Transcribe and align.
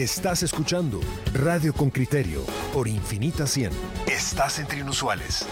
Estás 0.00 0.42
escuchando 0.42 0.98
Radio 1.34 1.74
con 1.74 1.90
Criterio 1.90 2.40
por 2.72 2.88
Infinita 2.88 3.46
100. 3.46 3.70
Estás 4.06 4.58
entre 4.58 4.80
inusuales. 4.80 5.46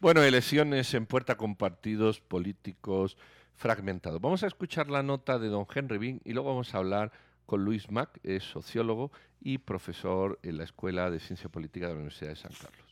Bueno, 0.00 0.24
elecciones 0.24 0.92
en 0.94 1.06
puerta 1.06 1.36
con 1.36 1.54
partidos 1.54 2.20
políticos 2.20 3.16
fragmentados. 3.54 4.20
Vamos 4.20 4.42
a 4.42 4.48
escuchar 4.48 4.90
la 4.90 5.04
nota 5.04 5.38
de 5.38 5.46
don 5.46 5.64
Henry 5.72 5.98
Bean 5.98 6.20
y 6.24 6.32
luego 6.32 6.48
vamos 6.48 6.74
a 6.74 6.78
hablar 6.78 7.12
con 7.46 7.64
Luis 7.64 7.88
Mac, 7.88 8.18
es 8.24 8.42
sociólogo 8.42 9.12
y 9.40 9.58
profesor 9.58 10.40
en 10.42 10.58
la 10.58 10.64
Escuela 10.64 11.08
de 11.08 11.20
Ciencia 11.20 11.48
Política 11.48 11.86
de 11.86 11.92
la 11.92 11.98
Universidad 11.98 12.30
de 12.30 12.36
San 12.36 12.52
Carlos. 12.60 12.91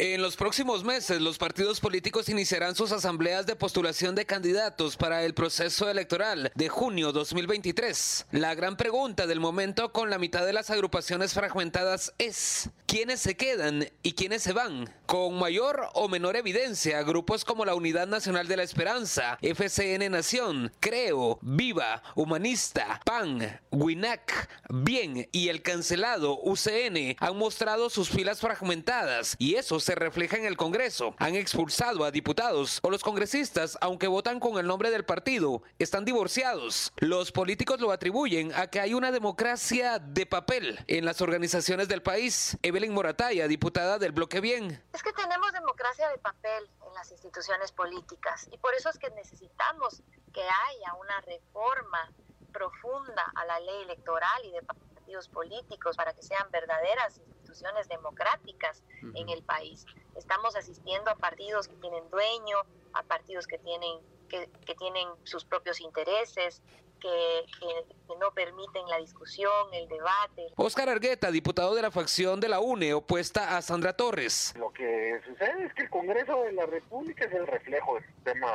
En 0.00 0.22
los 0.22 0.36
próximos 0.36 0.84
meses, 0.84 1.20
los 1.20 1.38
partidos 1.38 1.80
políticos 1.80 2.28
iniciarán 2.28 2.76
sus 2.76 2.92
asambleas 2.92 3.46
de 3.46 3.56
postulación 3.56 4.14
de 4.14 4.26
candidatos 4.26 4.96
para 4.96 5.24
el 5.24 5.34
proceso 5.34 5.90
electoral 5.90 6.52
de 6.54 6.68
junio 6.68 7.10
2023. 7.10 8.26
La 8.30 8.54
gran 8.54 8.76
pregunta 8.76 9.26
del 9.26 9.40
momento 9.40 9.90
con 9.90 10.08
la 10.08 10.20
mitad 10.20 10.46
de 10.46 10.52
las 10.52 10.70
agrupaciones 10.70 11.34
fragmentadas 11.34 12.14
es, 12.18 12.70
¿quiénes 12.86 13.18
se 13.18 13.36
quedan 13.36 13.88
y 14.04 14.12
quiénes 14.12 14.44
se 14.44 14.52
van? 14.52 14.88
Con 15.06 15.36
mayor 15.36 15.88
o 15.94 16.08
menor 16.08 16.36
evidencia, 16.36 17.02
grupos 17.02 17.44
como 17.44 17.64
la 17.64 17.74
Unidad 17.74 18.06
Nacional 18.06 18.46
de 18.46 18.56
la 18.56 18.62
Esperanza, 18.62 19.36
FCN 19.42 20.12
Nación, 20.12 20.70
Creo, 20.78 21.40
Viva, 21.42 22.04
Humanista, 22.14 23.00
PAN, 23.04 23.60
WINAC, 23.72 24.48
Bien 24.70 25.28
y 25.32 25.48
el 25.48 25.62
cancelado 25.62 26.38
UCN 26.44 27.16
han 27.18 27.36
mostrado 27.36 27.90
sus 27.90 28.10
filas 28.10 28.38
fragmentadas 28.40 29.34
y 29.40 29.56
eso 29.56 29.80
se 29.88 29.94
refleja 29.94 30.36
en 30.36 30.44
el 30.44 30.58
Congreso. 30.58 31.14
Han 31.18 31.34
expulsado 31.34 32.04
a 32.04 32.10
diputados 32.10 32.78
o 32.82 32.90
los 32.90 33.02
congresistas, 33.02 33.78
aunque 33.80 34.06
votan 34.06 34.38
con 34.38 34.58
el 34.58 34.66
nombre 34.66 34.90
del 34.90 35.06
partido, 35.06 35.62
están 35.78 36.04
divorciados. 36.04 36.92
Los 36.98 37.32
políticos 37.32 37.80
lo 37.80 37.90
atribuyen 37.90 38.52
a 38.54 38.66
que 38.66 38.80
hay 38.80 38.92
una 38.92 39.10
democracia 39.10 39.98
de 39.98 40.26
papel 40.26 40.78
en 40.88 41.06
las 41.06 41.22
organizaciones 41.22 41.88
del 41.88 42.02
país. 42.02 42.58
Evelyn 42.60 42.92
Morataya, 42.92 43.48
diputada 43.48 43.98
del 43.98 44.12
Bloque 44.12 44.42
Bien. 44.42 44.84
Es 44.92 45.02
que 45.02 45.14
tenemos 45.14 45.52
democracia 45.52 46.06
de 46.10 46.18
papel 46.18 46.68
en 46.86 46.92
las 46.92 47.10
instituciones 47.10 47.72
políticas 47.72 48.46
y 48.52 48.58
por 48.58 48.74
eso 48.74 48.90
es 48.90 48.98
que 48.98 49.08
necesitamos 49.12 50.02
que 50.34 50.42
haya 50.42 50.92
una 51.00 51.18
reforma 51.22 52.12
profunda 52.52 53.24
a 53.34 53.46
la 53.46 53.58
ley 53.60 53.84
electoral 53.84 54.44
y 54.44 54.50
de 54.50 54.60
partidos 54.60 55.30
políticos 55.30 55.96
para 55.96 56.12
que 56.12 56.22
sean 56.22 56.46
verdaderas 56.50 57.22
instituciones 57.48 57.88
democráticas 57.88 58.82
en 59.14 59.28
el 59.28 59.42
país. 59.42 59.84
Estamos 60.16 60.54
asistiendo 60.56 61.10
a 61.10 61.14
partidos 61.14 61.68
que 61.68 61.76
tienen 61.76 62.08
dueño, 62.10 62.58
a 62.92 63.02
partidos 63.02 63.46
que 63.46 63.58
tienen 63.58 63.98
que, 64.28 64.50
que 64.66 64.74
tienen 64.74 65.08
sus 65.24 65.44
propios 65.44 65.80
intereses, 65.80 66.62
que, 66.98 67.44
que, 67.58 68.16
no 68.18 68.32
permiten 68.32 68.86
la 68.88 68.98
discusión, 68.98 69.52
el 69.72 69.88
debate. 69.88 70.48
Oscar 70.56 70.88
Argueta, 70.88 71.30
diputado 71.30 71.74
de 71.74 71.82
la 71.82 71.90
facción 71.90 72.40
de 72.40 72.48
la 72.48 72.58
UNE, 72.58 72.94
opuesta 72.94 73.56
a 73.56 73.62
Sandra 73.62 73.92
Torres. 73.92 74.54
Lo 74.58 74.72
que 74.72 75.20
sucede 75.24 75.66
es 75.66 75.74
que 75.74 75.82
el 75.82 75.90
Congreso 75.90 76.42
de 76.42 76.52
la 76.52 76.66
República 76.66 77.26
es 77.26 77.32
el 77.32 77.46
reflejo 77.46 77.94
del 77.94 78.06
sistema 78.06 78.50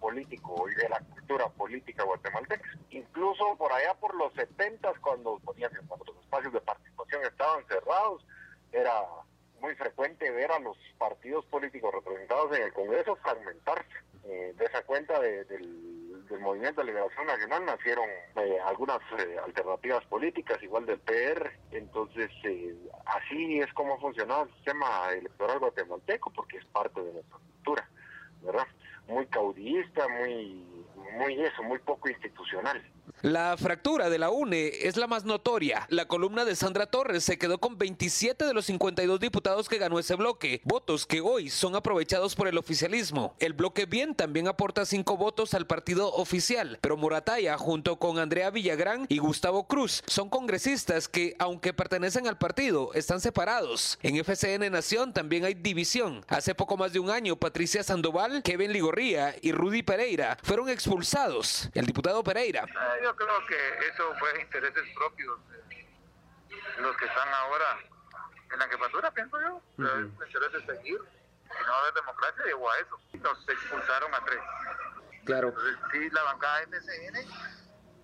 político 0.00 0.68
y 0.68 0.74
de 0.74 0.88
la 0.88 0.98
cultura 1.00 1.48
política 1.50 2.02
guatemalteca. 2.02 2.68
Incluso 2.90 3.56
por 3.56 3.72
allá 3.72 3.94
por 3.94 4.14
los 4.16 4.32
70, 4.34 4.92
cuando 5.00 5.38
ponían 5.44 5.70
cuando 5.86 6.06
los 6.06 6.16
espacios 6.24 6.52
de 6.52 6.60
participación 6.60 7.22
estaban 7.24 7.64
cerrados, 7.68 8.24
era 8.72 9.04
muy 9.60 9.74
frecuente 9.76 10.30
ver 10.30 10.50
a 10.50 10.58
los 10.58 10.76
partidos 10.98 11.44
políticos 11.46 11.94
representados 11.94 12.56
en 12.56 12.62
el 12.62 12.72
Congreso 12.72 13.16
fragmentarse. 13.16 13.94
Eh, 14.28 14.52
de 14.56 14.64
esa 14.64 14.82
cuenta 14.82 15.20
de, 15.20 15.44
del, 15.44 15.95
del, 16.28 16.40
Movimiento 16.40 16.80
de 16.80 16.88
Liberación 16.88 17.26
Nacional 17.26 17.64
nacieron 17.64 18.08
eh, 18.36 18.58
algunas 18.64 18.98
eh, 19.18 19.36
alternativas 19.44 20.04
políticas, 20.06 20.62
igual 20.62 20.86
del 20.86 20.98
PR. 21.00 21.50
Entonces, 21.72 22.30
eh, 22.44 22.74
así 23.06 23.60
es 23.60 23.72
como 23.72 23.98
funciona 24.00 24.42
el 24.42 24.52
sistema 24.54 25.10
electoral 25.12 25.58
guatemalteco, 25.58 26.30
porque 26.30 26.58
es 26.58 26.64
parte 26.66 27.02
de 27.02 27.12
nuestra 27.12 27.38
cultura, 27.38 27.88
¿verdad? 28.42 28.66
Muy 29.08 29.26
caudillista, 29.26 30.08
muy, 30.08 30.64
muy 31.18 31.42
eso, 31.42 31.62
muy 31.62 31.78
poco 31.78 32.08
institucional. 32.08 32.82
La 33.22 33.56
fractura 33.56 34.10
de 34.10 34.18
la 34.18 34.30
UNE 34.30 34.68
es 34.82 34.96
la 34.96 35.06
más 35.06 35.24
notoria. 35.24 35.86
La 35.88 36.06
columna 36.06 36.44
de 36.44 36.54
Sandra 36.54 36.86
Torres 36.86 37.24
se 37.24 37.38
quedó 37.38 37.58
con 37.58 37.78
27 37.78 38.44
de 38.44 38.54
los 38.54 38.66
52 38.66 39.18
diputados 39.18 39.68
que 39.68 39.78
ganó 39.78 39.98
ese 39.98 40.14
bloque, 40.14 40.60
votos 40.64 41.06
que 41.06 41.20
hoy 41.20 41.50
son 41.50 41.76
aprovechados 41.76 42.34
por 42.34 42.46
el 42.46 42.58
oficialismo. 42.58 43.34
El 43.38 43.52
bloque 43.52 43.86
Bien 43.86 44.14
también 44.14 44.48
aporta 44.48 44.84
5 44.84 45.16
votos 45.16 45.54
al 45.54 45.66
partido 45.66 46.12
oficial, 46.12 46.78
pero 46.80 46.96
Morataya 46.96 47.56
junto 47.56 47.96
con 47.98 48.18
Andrea 48.18 48.50
Villagrán 48.50 49.06
y 49.08 49.18
Gustavo 49.18 49.66
Cruz 49.66 50.02
son 50.06 50.28
congresistas 50.28 51.08
que, 51.08 51.34
aunque 51.38 51.72
pertenecen 51.72 52.26
al 52.26 52.38
partido, 52.38 52.92
están 52.94 53.20
separados. 53.20 53.98
En 54.02 54.16
FCN 54.16 54.70
Nación 54.70 55.12
también 55.12 55.44
hay 55.44 55.54
división. 55.54 56.24
Hace 56.28 56.54
poco 56.54 56.76
más 56.76 56.92
de 56.92 57.00
un 57.00 57.10
año, 57.10 57.36
Patricia 57.36 57.82
Sandoval, 57.82 58.42
Kevin 58.42 58.72
Ligorría 58.72 59.34
y 59.40 59.52
Rudy 59.52 59.82
Pereira 59.82 60.38
fueron 60.42 60.68
expulsados. 60.68 61.70
El 61.74 61.86
diputado 61.86 62.22
Pereira 62.22 62.66
yo 63.02 63.16
creo 63.16 63.46
que 63.46 63.88
eso 63.88 64.14
fue 64.18 64.40
intereses 64.40 64.84
propios 64.94 65.38
de 65.48 66.82
los 66.82 66.96
que 66.96 67.06
están 67.06 67.28
ahora 67.28 67.78
en 68.52 68.58
la 68.58 68.68
jefatura, 68.68 69.10
pienso 69.10 69.40
yo. 69.40 69.54
Uh 69.56 69.82
-huh. 69.82 70.22
Es 70.22 70.26
interés 70.26 70.52
de 70.52 70.76
seguir. 70.76 71.00
Si 71.44 71.66
no 71.66 71.74
haber 71.74 71.94
democracia, 71.94 72.44
llegó 72.44 72.70
a 72.70 72.78
eso. 72.78 73.00
Nos 73.14 73.48
expulsaron 73.48 74.14
a 74.14 74.24
tres. 74.24 74.40
Claro. 75.24 75.48
Entonces, 75.48 75.76
sí, 75.92 76.10
la 76.10 76.22
bancada 76.22 76.62
FCN 76.62 77.26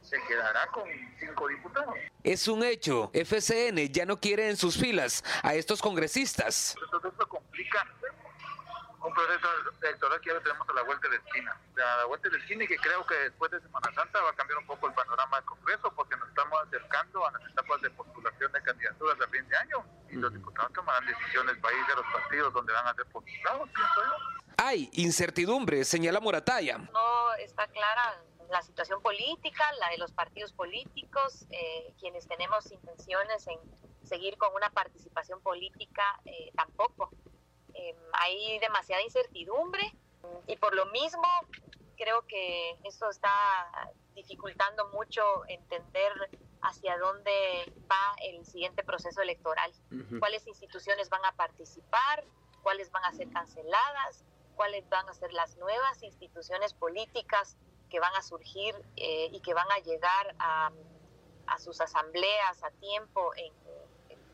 se 0.02 0.22
quedará 0.26 0.66
con 0.68 0.84
cinco 1.18 1.48
diputados. 1.48 1.94
Es 2.24 2.48
un 2.48 2.62
hecho. 2.62 3.10
FCN 3.14 3.88
ya 3.92 4.04
no 4.04 4.18
quiere 4.20 4.48
en 4.48 4.56
sus 4.56 4.76
filas 4.76 5.24
a 5.42 5.54
estos 5.54 5.80
congresistas. 5.80 6.76
Entonces, 6.82 7.12
esto 7.12 7.28
complica 7.28 7.86
un 9.02 9.14
proceso 9.14 9.48
electoral 9.82 10.20
que 10.20 10.28
ya 10.28 10.34
lo 10.34 10.40
tenemos 10.40 10.68
a 10.68 10.72
la 10.72 10.82
vuelta 10.82 11.08
de 11.08 11.18
la 11.18 11.24
esquina. 11.24 11.60
A 11.76 11.96
la 11.98 12.04
vuelta 12.04 12.28
de 12.28 12.36
la 12.36 12.42
esquina 12.42 12.64
y 12.64 12.68
que 12.68 12.76
creo 12.76 13.04
que 13.06 13.14
después 13.14 13.50
de 13.50 13.60
Semana 13.60 13.92
Santa 13.94 14.20
va 14.20 14.30
a 14.30 14.34
cambiar 14.34 14.58
un 14.58 14.66
poco 14.66 14.88
el 14.88 14.94
panorama 14.94 15.36
del 15.38 15.46
Congreso 15.46 15.92
porque 15.94 16.16
nos 16.16 16.28
estamos 16.28 16.62
acercando 16.62 17.26
a 17.26 17.32
las 17.32 17.50
etapas 17.50 17.80
de 17.82 17.90
postulación 17.90 18.52
de 18.52 18.62
candidaturas 18.62 19.20
a 19.20 19.28
fin 19.28 19.48
de 19.48 19.56
año 19.56 19.84
y 20.08 20.16
los 20.16 20.32
diputados 20.32 20.72
tomarán 20.72 21.06
decisiones 21.06 21.56
para 21.58 21.76
ir 21.76 21.86
de 21.86 21.96
los 21.96 22.06
partidos 22.12 22.52
donde 22.52 22.72
van 22.72 22.86
a 22.86 22.94
ser 22.94 23.06
postulados, 23.06 23.68
pienso 23.70 24.04
yo. 24.04 24.54
Hay 24.58 24.88
incertidumbre, 24.92 25.84
señala 25.84 26.20
Morataya. 26.20 26.78
No 26.78 27.34
está 27.34 27.66
clara 27.68 28.22
la 28.50 28.62
situación 28.62 29.00
política, 29.00 29.64
la 29.80 29.88
de 29.88 29.98
los 29.98 30.12
partidos 30.12 30.52
políticos, 30.52 31.46
eh, 31.50 31.94
quienes 31.98 32.28
tenemos 32.28 32.70
intenciones 32.70 33.46
en 33.48 33.58
seguir 34.06 34.36
con 34.36 34.54
una 34.54 34.68
participación 34.70 35.40
política, 35.40 36.20
eh, 36.26 36.52
tampoco. 36.54 37.10
Eh, 37.82 37.96
hay 38.12 38.58
demasiada 38.60 39.02
incertidumbre 39.02 39.82
y 40.46 40.56
por 40.56 40.72
lo 40.74 40.86
mismo 40.86 41.24
creo 41.96 42.24
que 42.28 42.78
eso 42.84 43.10
está 43.10 43.32
dificultando 44.14 44.88
mucho 44.90 45.22
entender 45.48 46.12
hacia 46.60 46.96
dónde 46.98 47.72
va 47.90 48.14
el 48.22 48.46
siguiente 48.46 48.84
proceso 48.84 49.20
electoral, 49.20 49.72
uh 49.90 49.94
-huh. 49.96 50.18
cuáles 50.20 50.46
instituciones 50.46 51.08
van 51.08 51.24
a 51.24 51.32
participar, 51.32 52.24
cuáles 52.62 52.92
van 52.92 53.04
a 53.04 53.12
ser 53.12 53.28
canceladas, 53.30 54.24
cuáles 54.54 54.88
van 54.88 55.08
a 55.08 55.14
ser 55.14 55.32
las 55.32 55.56
nuevas 55.56 56.02
instituciones 56.04 56.74
políticas 56.74 57.56
que 57.90 57.98
van 57.98 58.14
a 58.14 58.22
surgir 58.22 58.74
eh, 58.96 59.28
y 59.32 59.40
que 59.40 59.54
van 59.54 59.70
a 59.72 59.78
llegar 59.78 60.36
a, 60.38 60.70
a 61.48 61.58
sus 61.58 61.80
asambleas 61.80 62.62
a 62.62 62.70
tiempo 62.70 63.34
en, 63.34 63.52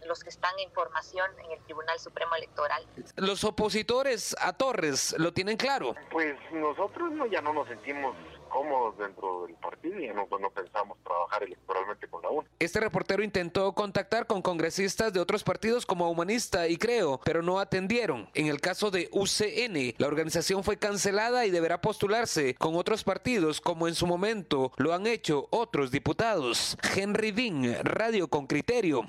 los 0.07 0.23
que 0.23 0.31
están 0.31 0.53
en 0.59 0.71
formación 0.73 1.31
en 1.45 1.53
el 1.53 1.65
Tribunal 1.65 1.99
Supremo 1.99 2.35
Electoral. 2.35 2.87
Los 3.17 3.45
opositores 3.45 4.37
a 4.41 4.53
Torres 4.53 5.15
lo 5.19 5.33
tienen 5.33 5.57
claro. 5.57 5.95
Pues 6.11 6.37
nosotros 6.53 7.13
no, 7.13 7.27
ya 7.27 7.41
no 7.41 7.53
nos 7.53 7.69
sentimos 7.69 8.17
cómodos 8.49 8.99
dentro 8.99 9.47
del 9.47 9.55
partido 9.57 10.01
y 10.01 10.09
no, 10.09 10.27
no 10.39 10.51
pensamos 10.51 10.99
trabajar 11.05 11.43
electoralmente 11.43 12.09
con 12.09 12.23
la 12.23 12.31
UNE. 12.31 12.49
Este 12.59 12.81
reportero 12.81 13.23
intentó 13.23 13.73
contactar 13.75 14.27
con 14.27 14.43
congresistas 14.43 15.13
de 15.13 15.21
otros 15.21 15.45
partidos 15.45 15.87
como 15.87 16.11
Humanista 16.11 16.67
y 16.69 16.77
Creo, 16.77 17.21
pero 17.25 17.43
no 17.43 17.61
atendieron. 17.61 18.29
En 18.35 18.47
el 18.47 18.61
caso 18.61 18.91
de 18.91 19.09
UCN, 19.13 19.95
la 19.99 20.07
organización 20.07 20.65
fue 20.65 20.79
cancelada 20.79 21.47
y 21.47 21.51
deberá 21.51 21.81
postularse 21.81 22.55
con 22.55 22.77
otros 22.77 23.05
partidos 23.05 23.61
como 23.61 23.89
en 23.89 23.95
su 23.95 24.07
momento 24.07 24.73
lo 24.77 24.95
han 24.95 25.07
hecho 25.07 25.47
otros 25.51 25.91
diputados. 25.91 26.77
Henry 26.97 27.33
Dean, 27.33 27.85
Radio 27.85 28.29
con 28.29 28.47
Criterio. 28.47 29.07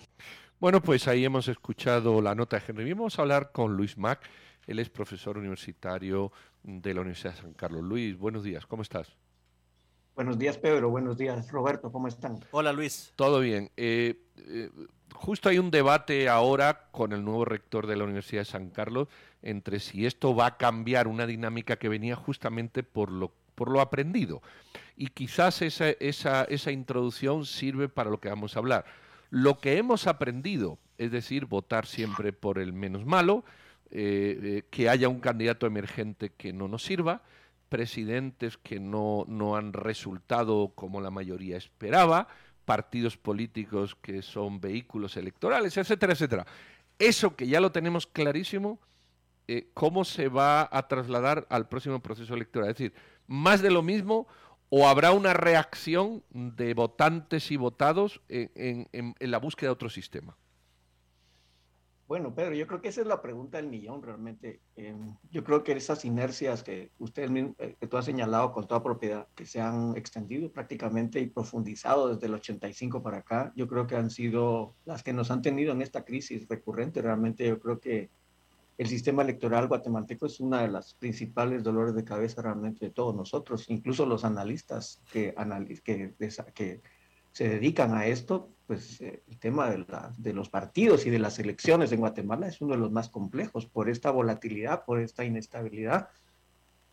Bueno, 0.59 0.81
pues 0.81 1.07
ahí 1.07 1.23
hemos 1.23 1.47
escuchado 1.47 2.21
la 2.21 2.35
nota 2.35 2.59
de 2.59 2.63
Henry. 2.67 2.91
Vamos 2.91 3.17
a 3.17 3.21
hablar 3.21 3.53
con 3.53 3.77
Luis 3.77 3.97
Mac. 3.97 4.19
Él 4.67 4.79
es 4.79 4.89
profesor 4.89 5.37
universitario 5.37 6.33
de 6.63 6.93
la 6.93 6.99
Universidad 6.99 7.33
de 7.33 7.41
San 7.43 7.53
Carlos. 7.53 7.81
Luis, 7.81 8.17
buenos 8.17 8.43
días, 8.43 8.65
¿cómo 8.65 8.81
estás? 8.81 9.15
Buenos 10.15 10.37
días, 10.37 10.57
Pedro. 10.57 10.89
Buenos 10.89 11.17
días, 11.17 11.49
Roberto. 11.49 11.93
¿Cómo 11.93 12.09
están? 12.09 12.41
Hola, 12.51 12.73
Luis. 12.73 13.13
Todo 13.15 13.39
bien. 13.39 13.71
Eh, 13.77 14.21
eh, 14.35 14.69
justo 15.13 15.47
hay 15.47 15.59
un 15.59 15.71
debate 15.71 16.27
ahora 16.27 16.89
con 16.91 17.13
el 17.13 17.23
nuevo 17.23 17.45
rector 17.45 17.87
de 17.87 17.95
la 17.95 18.03
Universidad 18.03 18.41
de 18.41 18.45
San 18.45 18.69
Carlos 18.69 19.07
entre 19.41 19.79
si 19.79 20.05
esto 20.05 20.35
va 20.35 20.47
a 20.47 20.57
cambiar 20.57 21.07
una 21.07 21.25
dinámica 21.25 21.77
que 21.77 21.87
venía 21.87 22.17
justamente 22.17 22.83
por 22.83 23.11
lo, 23.11 23.31
por 23.55 23.71
lo 23.71 23.79
aprendido. 23.79 24.41
Y 24.97 25.07
quizás 25.07 25.61
esa, 25.61 25.91
esa, 25.91 26.43
esa 26.43 26.71
introducción 26.71 27.45
sirve 27.45 27.87
para 27.87 28.09
lo 28.09 28.19
que 28.19 28.27
vamos 28.27 28.57
a 28.57 28.59
hablar. 28.59 28.83
Lo 29.29 29.59
que 29.59 29.77
hemos 29.77 30.07
aprendido, 30.07 30.79
es 30.97 31.11
decir, 31.11 31.45
votar 31.45 31.85
siempre 31.85 32.33
por 32.33 32.59
el 32.59 32.73
menos 32.73 33.05
malo, 33.05 33.43
eh, 33.91 34.63
que 34.69 34.89
haya 34.89 35.09
un 35.09 35.19
candidato 35.19 35.65
emergente 35.65 36.31
que 36.31 36.53
no 36.53 36.67
nos 36.67 36.83
sirva, 36.83 37.23
presidentes 37.69 38.57
que 38.57 38.79
no, 38.79 39.25
no 39.27 39.55
han 39.55 39.73
resultado 39.73 40.73
como 40.75 41.01
la 41.01 41.11
mayoría 41.11 41.57
esperaba, 41.57 42.27
partidos 42.65 43.17
políticos 43.17 43.95
que 43.95 44.21
son 44.21 44.59
vehículos 44.59 45.17
electorales, 45.17 45.77
etcétera, 45.77 46.13
etcétera. 46.13 46.45
Eso 46.97 47.35
que 47.35 47.47
ya 47.47 47.61
lo 47.61 47.71
tenemos 47.71 48.05
clarísimo, 48.05 48.79
eh, 49.47 49.69
¿cómo 49.73 50.03
se 50.03 50.27
va 50.27 50.69
a 50.71 50.87
trasladar 50.87 51.47
al 51.49 51.67
próximo 51.67 51.99
proceso 51.99 52.33
electoral? 52.35 52.69
Es 52.69 52.77
decir, 52.77 52.93
más 53.25 53.61
de 53.61 53.71
lo 53.71 53.81
mismo 53.81 54.27
o 54.69 54.87
habrá 54.87 55.11
una 55.11 55.33
reacción 55.33 56.23
de 56.29 56.73
votantes 56.73 57.51
y 57.51 57.57
votados 57.57 58.21
en, 58.29 59.15
la 59.19 59.39
búsqueda 59.39 59.69
de 59.69 59.73
otro 59.73 59.89
sistema. 59.89 60.37
Bueno, 62.07 62.33
Pedro, 62.33 62.55
yo 62.55 62.65
creo 62.65 62.81
que 62.81 62.87
esa 62.87 63.01
es 63.01 63.07
la 63.07 63.21
pregunta 63.21 63.57
del 63.57 63.67
millón 63.67 64.01
realmente. 64.01 64.61
Em, 64.75 65.15
yo 65.29 65.43
creo 65.43 65.63
que 65.63 65.73
esas 65.73 66.05
inercias 66.05 66.63
que 66.63 66.91
usted 66.97 67.29
eh, 67.59 67.75
que 67.79 67.85
tú 67.85 67.97
has 67.97 68.05
señalado 68.05 68.51
con 68.51 68.67
toda 68.67 68.81
propiedad, 68.81 69.27
que 69.35 69.45
se 69.45 69.61
han 69.61 69.95
extendido 69.95 70.51
prácticamente 70.51 71.19
y 71.19 71.27
profundizado 71.27 72.11
desde 72.11 72.25
el 72.25 72.33
85 72.33 73.03
para 73.03 73.17
acá, 73.17 73.53
yo 73.55 73.67
creo 73.67 73.85
que 73.85 73.95
han 73.95 74.09
sido 74.09 74.75
las 74.85 75.03
que 75.03 75.13
nos 75.13 75.29
han 75.29 75.43
tenido 75.43 75.71
en 75.71 75.83
esta 75.83 76.03
crisis 76.03 76.47
recurrente. 76.47 76.99
Realmente 77.03 77.47
yo 77.47 77.59
creo 77.59 77.79
que 77.79 78.09
el 78.79 78.87
sistema 78.87 79.23
electoral 79.23 79.67
guatemalteco 79.67 80.25
es 80.25 80.39
una 80.39 80.61
de 80.61 80.69
las 80.69 80.93
principales 80.93 81.63
dolores 81.63 81.93
de 81.95 82.05
cabeza 82.05 82.41
realmente 82.41 82.85
de 82.85 82.91
todos 82.91 83.13
nosotros, 83.13 83.65
incluso 83.67 84.05
los 84.05 84.23
analistas 84.23 85.01
que, 85.11 85.35
que, 85.83 86.13
que 86.55 86.81
se 87.33 87.49
dedican 87.49 87.93
a 87.93 88.07
esto, 88.07 88.53
pues 88.67 89.01
eh, 89.01 89.21
el 89.27 89.37
tema 89.37 89.69
de, 89.69 89.85
de, 90.17 90.33
los 90.33 90.49
partidos 90.49 91.05
y 91.05 91.09
de 91.09 91.19
las 91.19 91.39
elecciones 91.39 91.91
en 91.91 91.99
Guatemala 91.99 92.47
es 92.47 92.61
uno 92.61 92.75
de 92.75 92.79
los 92.79 92.89
más 92.89 93.09
complejos 93.09 93.65
por 93.65 93.89
esta 93.89 94.11
volatilidad, 94.11 94.85
por 94.85 95.01
esta 95.01 95.25
inestabilidad. 95.25 96.07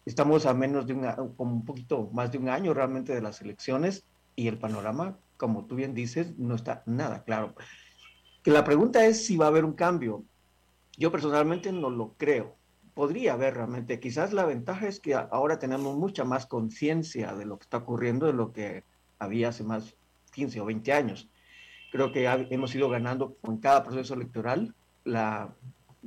Estamos 0.05 0.45
a 0.45 0.55
menos 0.55 0.89
de 0.89 0.95
un, 0.95 1.07
como 1.37 1.55
un 1.55 1.65
poquito 1.65 2.11
más 2.13 2.33
de 2.33 2.39
un 2.39 2.49
año 2.49 2.75
realmente 2.75 3.15
de 3.15 3.23
las 3.23 3.41
elecciones 3.43 4.05
y 4.35 4.49
el 4.49 4.59
panorama, 4.59 5.21
como 5.37 5.67
tú 5.67 5.77
bien 5.77 5.95
dices, 5.95 6.37
no 6.37 6.57
está 6.57 6.83
nada 6.85 7.23
claro. 7.23 7.55
Que 8.43 8.51
la 8.51 8.65
pregunta 8.65 9.07
es 9.07 9.25
si 9.25 9.37
va 9.37 9.45
a 9.45 9.49
haber 9.51 9.65
un 9.65 9.75
cambio. 9.75 10.25
Yo 10.97 11.13
personalmente 11.13 11.73
no 11.73 11.91
lo 11.91 12.15
creo. 12.15 12.57
Podría 12.95 13.35
haber 13.35 13.55
realmente. 13.55 14.01
Quizás 14.01 14.33
la 14.33 14.47
ventaja 14.47 14.89
es 14.89 15.01
que 15.01 15.15
ahora 15.15 15.59
tenemos 15.59 15.97
mucha 15.97 16.25
más 16.25 16.47
conciencia 16.47 17.35
de 17.35 17.45
lo 17.45 17.59
que 17.59 17.65
está 17.65 17.79
ocurriendo 17.79 18.27
de 18.27 18.33
lo 18.33 18.53
que 18.53 18.85
había 19.19 19.51
hace 19.51 19.65
más 19.65 19.95
15 20.33 20.61
o 20.61 20.65
20 20.65 20.93
años. 20.93 21.29
Creo 21.93 22.13
que 22.13 22.27
hemos 22.51 22.75
ido 22.75 22.89
ganando 22.89 23.35
con 23.41 23.59
cada 23.59 23.85
proceso 23.85 24.15
electoral 24.15 24.75
la, 25.05 25.55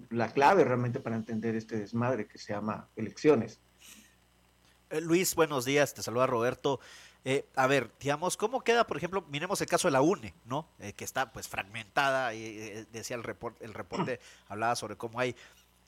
la 0.09 0.31
clave 0.31 0.63
realmente 0.63 1.00
para 1.00 1.15
entender 1.15 1.56
este 1.56 1.77
desmadre 1.77 2.27
que 2.27 2.38
se 2.38 2.53
llama 2.53 2.88
elecciones. 2.95 3.59
Eh, 4.89 5.01
Luis, 5.01 5.36
buenos 5.36 5.65
días, 5.65 5.94
te 5.94 6.01
saluda 6.01 6.25
Roberto. 6.25 6.80
Eh, 7.25 7.45
a 7.56 7.68
ver, 7.68 7.92
digamos, 8.00 8.38
¿cómo 8.38 8.62
queda, 8.62 8.88
por 8.88 8.98
ejemplo, 8.98 9.24
miremos 9.30 9.60
el 9.62 9.68
caso 9.68 9.88
de 9.88 9.92
la 9.92 10.01
UNE, 10.01 10.33
¿no? 10.45 10.69
Eh, 10.80 10.94
que 10.94 11.04
está 11.04 11.31
pues 11.31 11.48
fragmentada, 11.48 12.33
y 12.33 12.86
decía 12.92 13.18
el 13.18 13.24
reporte, 13.24 13.66
el 13.66 13.74
reporte 13.74 14.19
hablaba 14.48 14.75
sobre 14.75 14.95
cómo 14.95 15.19
hay 15.19 15.36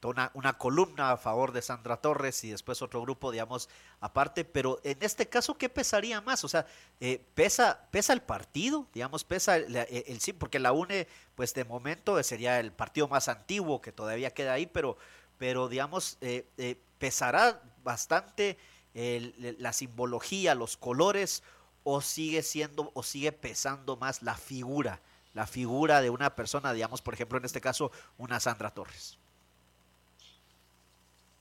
una, 0.09 0.31
una, 0.33 0.53
columna 0.53 1.11
a 1.11 1.17
favor 1.17 1.51
de 1.51 1.61
Sandra 1.61 1.97
Torres 1.97 2.43
y 2.43 2.51
después 2.51 2.81
otro 2.81 3.01
grupo, 3.01 3.31
digamos, 3.31 3.69
aparte, 3.99 4.45
pero 4.45 4.79
en 4.83 4.97
este 5.01 5.29
caso, 5.29 5.57
¿qué 5.57 5.69
pesaría 5.69 6.21
más? 6.21 6.43
O 6.43 6.47
sea, 6.47 6.65
eh, 6.99 7.23
¿pesa, 7.35 7.87
¿pesa 7.91 8.13
el 8.13 8.21
partido? 8.21 8.87
Digamos, 8.93 9.23
pesa 9.23 9.57
el, 9.57 10.19
sí, 10.19 10.33
porque 10.33 10.59
la 10.59 10.71
UNE, 10.71 11.07
pues 11.35 11.53
de 11.53 11.65
momento 11.65 12.21
sería 12.23 12.59
el 12.59 12.71
partido 12.71 13.07
más 13.07 13.27
antiguo 13.27 13.81
que 13.81 13.91
todavía 13.91 14.31
queda 14.31 14.53
ahí, 14.53 14.65
pero, 14.65 14.97
pero 15.37 15.67
digamos, 15.67 16.17
eh, 16.21 16.47
eh, 16.57 16.81
pesará 16.97 17.61
bastante 17.83 18.57
la 18.93 19.73
simbología, 19.73 20.55
los 20.55 20.77
colores, 20.77 21.43
o 21.83 22.01
sigue 22.01 22.43
siendo, 22.43 22.91
o 22.93 23.03
sigue 23.03 23.31
pesando 23.31 23.97
más 23.97 24.21
la 24.21 24.35
figura, 24.35 25.01
la 25.33 25.47
figura 25.47 26.01
de 26.01 26.09
una 26.09 26.35
persona, 26.35 26.73
digamos, 26.73 27.01
por 27.01 27.13
ejemplo, 27.13 27.37
en 27.37 27.45
este 27.45 27.61
caso, 27.61 27.91
una 28.17 28.39
Sandra 28.39 28.71
Torres. 28.71 29.17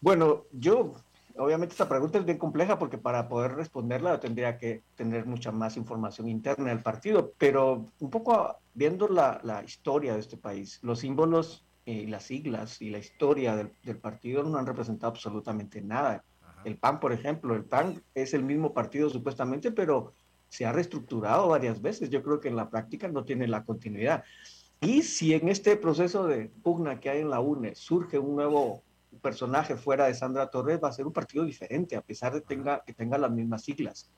Bueno, 0.00 0.44
yo, 0.52 0.94
obviamente 1.36 1.74
esta 1.74 1.88
pregunta 1.88 2.18
es 2.18 2.24
bien 2.24 2.38
compleja 2.38 2.78
porque 2.78 2.96
para 2.96 3.28
poder 3.28 3.54
responderla 3.54 4.18
tendría 4.18 4.56
que 4.56 4.82
tener 4.96 5.26
mucha 5.26 5.52
más 5.52 5.76
información 5.76 6.28
interna 6.28 6.70
del 6.70 6.82
partido, 6.82 7.32
pero 7.36 7.86
un 7.98 8.10
poco 8.10 8.56
viendo 8.72 9.08
la, 9.08 9.62
historia 9.64 10.14
de 10.14 10.20
este 10.20 10.38
país, 10.38 10.78
los 10.82 11.00
símbolos 11.00 11.66
y 11.84 12.06
las 12.06 12.24
siglas 12.24 12.80
y 12.80 12.88
la 12.88 12.98
historia 12.98 13.56
del, 13.56 13.98
partido 13.98 14.42
no 14.42 14.56
han 14.56 14.66
representado 14.66 15.12
absolutamente 15.12 15.82
nada. 15.82 16.24
El 16.64 16.76
PAN, 16.76 17.00
por 17.00 17.12
ejemplo, 17.12 17.54
el 17.54 17.64
PAN 17.64 18.02
es 18.14 18.34
el 18.34 18.42
mismo 18.42 18.74
partido 18.74 19.08
supuestamente, 19.08 19.72
pero 19.72 20.14
se 20.48 20.66
ha 20.66 20.72
reestructurado 20.72 21.48
varias 21.48 21.80
veces. 21.80 22.10
Yo 22.10 22.22
creo 22.22 22.40
que 22.40 22.48
en 22.48 22.56
la 22.56 22.68
práctica 22.68 23.08
no 23.08 23.24
tiene 23.24 23.48
la 23.48 23.64
continuidad. 23.64 24.24
Y 24.80 25.02
si 25.02 25.34
en 25.34 25.48
este 25.48 25.76
proceso 25.76 26.26
de 26.26 26.50
pugna 26.62 27.00
que 27.00 27.10
hay 27.10 27.20
en 27.20 27.30
la 27.30 27.40
UNE 27.40 27.74
surge 27.74 28.18
un 28.18 28.36
nuevo 28.36 28.82
personaje 29.22 29.76
fuera 29.76 30.06
de 30.06 30.14
Sandra 30.14 30.50
Torres 30.50 30.80
va 30.82 30.88
a 30.88 30.92
ser 30.92 31.06
un 31.06 31.12
partido 31.12 31.44
diferente, 31.44 31.96
a 31.96 32.00
pesar 32.00 32.32
de 32.32 32.40
tenga, 32.40 32.82
que 32.84 32.94
tenga 32.94 33.18
las 33.18 33.30
mismas 33.30 33.62
siglas. 33.62 34.10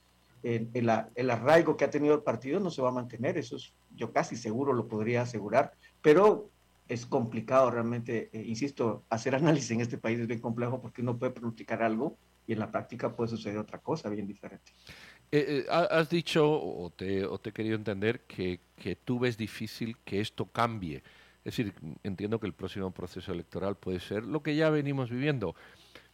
El, 0.43 0.69
el, 1.15 1.31
arraigo 1.31 1.77
que 1.77 1.85
ha 1.85 1.91
tenido 1.91 2.15
el 2.15 2.23
partido 2.23 2.59
no 2.59 2.71
se 2.71 2.83
va 2.83 2.89
a 2.89 2.93
mantener, 2.93 3.39
eso 3.39 3.57
es, 3.57 3.75
yo 3.95 4.13
casi 4.13 4.37
seguro 4.37 4.73
lo 4.73 4.89
podría 4.89 5.23
asegurar, 5.23 5.73
pero 6.01 6.51
es 6.89 7.07
complicado 7.07 7.71
realmente, 7.71 8.29
eh, 8.33 8.43
insisto, 8.45 9.05
hacer 9.09 9.35
análisis 9.37 9.71
en 9.71 9.81
este 9.81 9.99
país 9.99 10.19
es 10.19 10.27
bien 10.27 10.41
complejo 10.41 10.81
porque 10.81 11.03
uno 11.03 11.17
puede 11.17 11.33
pronosticar 11.33 11.83
algo 11.83 12.17
y 12.47 12.53
en 12.53 12.59
la 12.59 12.71
práctica 12.71 13.15
puede 13.15 13.31
suceder 13.31 13.59
otra 13.59 13.79
cosa 13.79 14.09
bien 14.09 14.27
diferente. 14.27 14.73
Eh, 15.31 15.65
eh, 15.65 15.67
has 15.71 16.11
dicho, 16.11 16.51
o 16.51 16.91
te, 16.91 17.25
o 17.25 17.39
te 17.39 17.51
he 17.51 17.53
querido 17.53 17.77
entender, 17.77 18.21
que, 18.21 18.61
que 18.77 18.97
tú 18.97 19.19
ves 19.19 19.37
difícil 19.37 19.97
que 20.05 20.21
esto 20.21 20.47
cambie. 20.47 21.03
Es 21.45 21.57
decir, 21.57 21.75
entiendo 22.03 22.39
que 22.39 22.47
el 22.47 22.53
próximo 22.53 22.91
proceso 22.91 23.33
electoral 23.33 23.77
puede 23.77 23.99
ser 23.99 24.25
lo 24.25 24.43
que 24.43 24.55
ya 24.55 24.71
venimos 24.71 25.11
viviendo. 25.11 25.57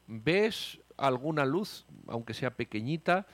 ¿Ves 0.06 0.78
alguna 0.96 1.44
luz, 1.44 1.84
aunque 2.06 2.32
sea 2.32 2.54
pequeñita? 2.54 3.26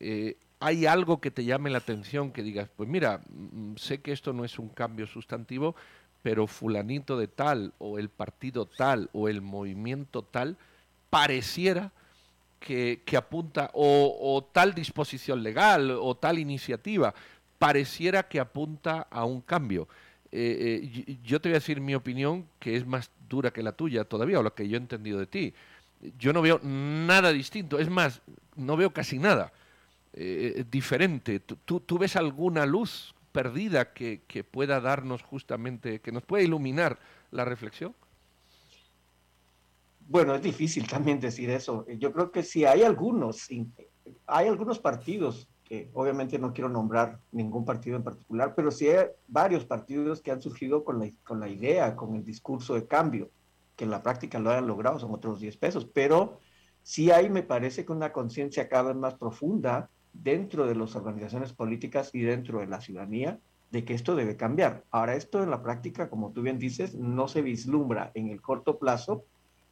Eh, 0.00 0.36
¿Hay 0.60 0.86
algo 0.86 1.20
que 1.20 1.30
te 1.30 1.44
llame 1.44 1.70
la 1.70 1.78
atención 1.78 2.32
que 2.32 2.42
digas, 2.42 2.68
pues 2.76 2.88
mira, 2.88 3.20
mm, 3.30 3.76
sé 3.76 4.00
que 4.00 4.12
esto 4.12 4.32
no 4.32 4.44
es 4.44 4.58
un 4.58 4.68
cambio 4.68 5.06
sustantivo, 5.06 5.76
pero 6.22 6.46
fulanito 6.46 7.16
de 7.16 7.28
tal, 7.28 7.72
o 7.78 7.98
el 7.98 8.08
partido 8.08 8.66
tal, 8.66 9.08
o 9.12 9.28
el 9.28 9.40
movimiento 9.40 10.22
tal, 10.22 10.56
pareciera 11.10 11.92
que, 12.58 13.16
apunta, 13.16 13.70
o, 13.74 14.48
tal 14.52 14.74
disposición 14.74 15.42
legal, 15.42 15.90
o 15.90 16.14
tal 16.16 16.38
iniciativa, 16.38 17.14
pareciera 17.58 18.28
que 18.28 18.40
apunta 18.40 19.06
a 19.10 19.24
un 19.24 19.40
cambio. 19.40 19.88
Eh, 20.30 20.82
eh, 21.06 21.18
yo 21.22 21.40
te 21.40 21.48
voy 21.48 21.54
a 21.54 21.60
decir 21.60 21.80
mi 21.80 21.94
opinión, 21.94 22.46
que 22.58 22.76
es 22.76 22.86
más 22.86 23.10
dura 23.28 23.52
que 23.52 23.62
la 23.62 23.72
tuya 23.72 24.04
todavía, 24.04 24.40
o 24.40 24.42
lo 24.42 24.54
que 24.54 24.68
yo 24.68 24.76
he 24.76 24.80
entendido 24.80 25.18
de 25.18 25.26
ti. 25.26 25.54
Yo 26.18 26.32
no 26.32 26.42
veo 26.42 26.60
nada 26.62 27.32
distinto, 27.32 27.78
es 27.78 27.88
más, 27.88 28.20
no 28.54 28.76
veo 28.76 28.92
casi 28.92 29.18
nada 29.18 29.52
eh, 30.12 30.64
diferente. 30.70 31.40
¿Tú, 31.40 31.80
¿Tú, 31.80 31.98
ves 31.98 32.16
alguna 32.16 32.66
luz 32.66 33.14
perdida 33.32 33.92
que, 33.92 34.20
que 34.26 34.44
pueda 34.44 34.80
darnos 34.80 35.22
justamente, 35.22 36.00
que 36.00 36.12
nos 36.12 36.22
pueda 36.22 36.44
iluminar 36.44 36.98
la 37.30 37.44
reflexión? 37.44 37.94
Bueno, 40.08 40.34
es 40.34 40.42
difícil 40.42 40.88
también 40.88 41.20
decir 41.20 41.50
eso. 41.50 41.86
Yo 41.86 42.12
creo 42.12 42.32
que 42.32 42.42
si 42.42 42.64
hay 42.64 42.82
algunos, 42.82 43.46
hay 44.26 44.48
algunos 44.48 44.80
partidos 44.80 45.48
obviamente 45.92 46.38
no 46.38 46.52
quiero 46.52 46.68
nombrar 46.68 47.20
ningún 47.32 47.64
partido 47.64 47.96
en 47.96 48.02
particular, 48.02 48.54
pero 48.54 48.70
sí 48.70 48.88
hay 48.88 49.06
varios 49.26 49.64
partidos 49.64 50.22
que 50.22 50.30
han 50.30 50.40
surgido 50.40 50.84
con 50.84 50.98
la, 50.98 51.10
con 51.24 51.40
la 51.40 51.48
idea, 51.48 51.94
con 51.94 52.14
el 52.16 52.24
discurso 52.24 52.74
de 52.74 52.86
cambio, 52.86 53.30
que 53.76 53.84
en 53.84 53.90
la 53.90 54.02
práctica 54.02 54.38
lo 54.38 54.50
hayan 54.50 54.66
logrado, 54.66 54.98
son 54.98 55.12
otros 55.12 55.40
10 55.40 55.56
pesos, 55.58 55.84
pero 55.84 56.40
sí 56.82 57.10
hay, 57.10 57.28
me 57.28 57.42
parece 57.42 57.84
que 57.84 57.92
una 57.92 58.12
conciencia 58.12 58.68
cada 58.68 58.84
vez 58.84 58.96
más 58.96 59.14
profunda 59.14 59.90
dentro 60.12 60.66
de 60.66 60.74
las 60.74 60.96
organizaciones 60.96 61.52
políticas 61.52 62.10
y 62.14 62.22
dentro 62.22 62.60
de 62.60 62.66
la 62.66 62.80
ciudadanía 62.80 63.38
de 63.70 63.84
que 63.84 63.92
esto 63.92 64.16
debe 64.16 64.36
cambiar. 64.36 64.84
Ahora, 64.90 65.14
esto 65.14 65.42
en 65.42 65.50
la 65.50 65.62
práctica, 65.62 66.08
como 66.08 66.32
tú 66.32 66.40
bien 66.40 66.58
dices, 66.58 66.94
no 66.94 67.28
se 67.28 67.42
vislumbra 67.42 68.10
en 68.14 68.28
el 68.28 68.40
corto 68.40 68.78
plazo 68.78 69.24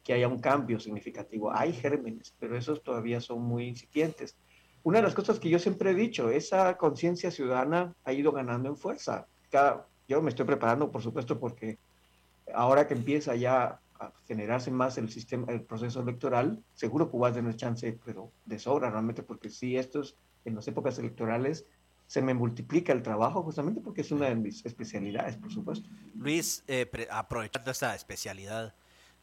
que 0.07 0.13
haya 0.13 0.29
un 0.29 0.39
cambio 0.39 0.79
significativo. 0.79 1.53
Hay 1.53 1.73
gérmenes, 1.73 2.33
pero 2.39 2.57
esos 2.57 2.81
todavía 2.81 3.19
son 3.19 3.41
muy 3.43 3.67
incipientes 3.67 4.37
una 4.87 4.99
de 4.99 5.03
las 5.03 5.15
cosas 5.15 5.37
que 5.37 5.49
yo 5.49 5.59
siempre 5.59 5.91
he 5.91 5.93
dicho, 5.93 6.29
esa 6.29 6.77
conciencia 6.77 7.29
ciudadana 7.29 7.93
ha 8.05 8.13
ido 8.13 8.31
ganando 8.31 8.69
en 8.69 8.77
fuerza. 8.77 9.27
Cada, 9.51 9.85
yo 10.07 10.21
me 10.21 10.29
estoy 10.29 10.45
preparando, 10.45 10.89
por 10.89 11.01
supuesto, 11.01 11.37
porque 11.37 11.77
ahora 12.53 12.87
que 12.87 12.93
empieza 12.93 13.35
ya 13.35 13.81
a 13.99 14.11
generarse 14.29 14.71
más 14.71 14.97
el 14.97 15.09
sistema, 15.09 15.51
el 15.51 15.59
proceso 15.59 15.99
electoral, 15.99 16.63
seguro 16.73 17.11
que 17.11 17.17
va 17.17 17.27
a 17.27 17.33
tener 17.33 17.57
chance, 17.57 17.99
pero 18.05 18.31
de 18.45 18.59
sobra 18.59 18.89
realmente, 18.89 19.23
porque 19.23 19.49
si 19.49 19.75
estos, 19.75 20.15
en 20.45 20.55
las 20.55 20.65
épocas 20.69 20.97
electorales, 20.99 21.65
se 22.05 22.21
me 22.21 22.33
multiplica 22.33 22.93
el 22.93 23.03
trabajo 23.03 23.43
justamente 23.43 23.81
porque 23.81 23.99
es 23.99 24.11
una 24.13 24.27
de 24.27 24.35
mis 24.35 24.65
especialidades, 24.65 25.35
por 25.35 25.51
supuesto. 25.51 25.89
Luis, 26.15 26.63
eh, 26.65 26.89
aprovechando 27.11 27.71
esta 27.71 27.93
especialidad, 27.93 28.73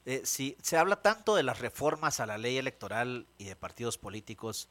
eh, 0.06 0.22
si 0.24 0.56
se 0.62 0.76
habla 0.76 0.96
tanto 0.96 1.34
de 1.34 1.42
las 1.42 1.60
reformas 1.60 2.20
a 2.20 2.26
la 2.26 2.38
ley 2.38 2.58
electoral 2.58 3.26
y 3.38 3.44
de 3.44 3.56
partidos 3.56 3.98
políticos, 3.98 4.68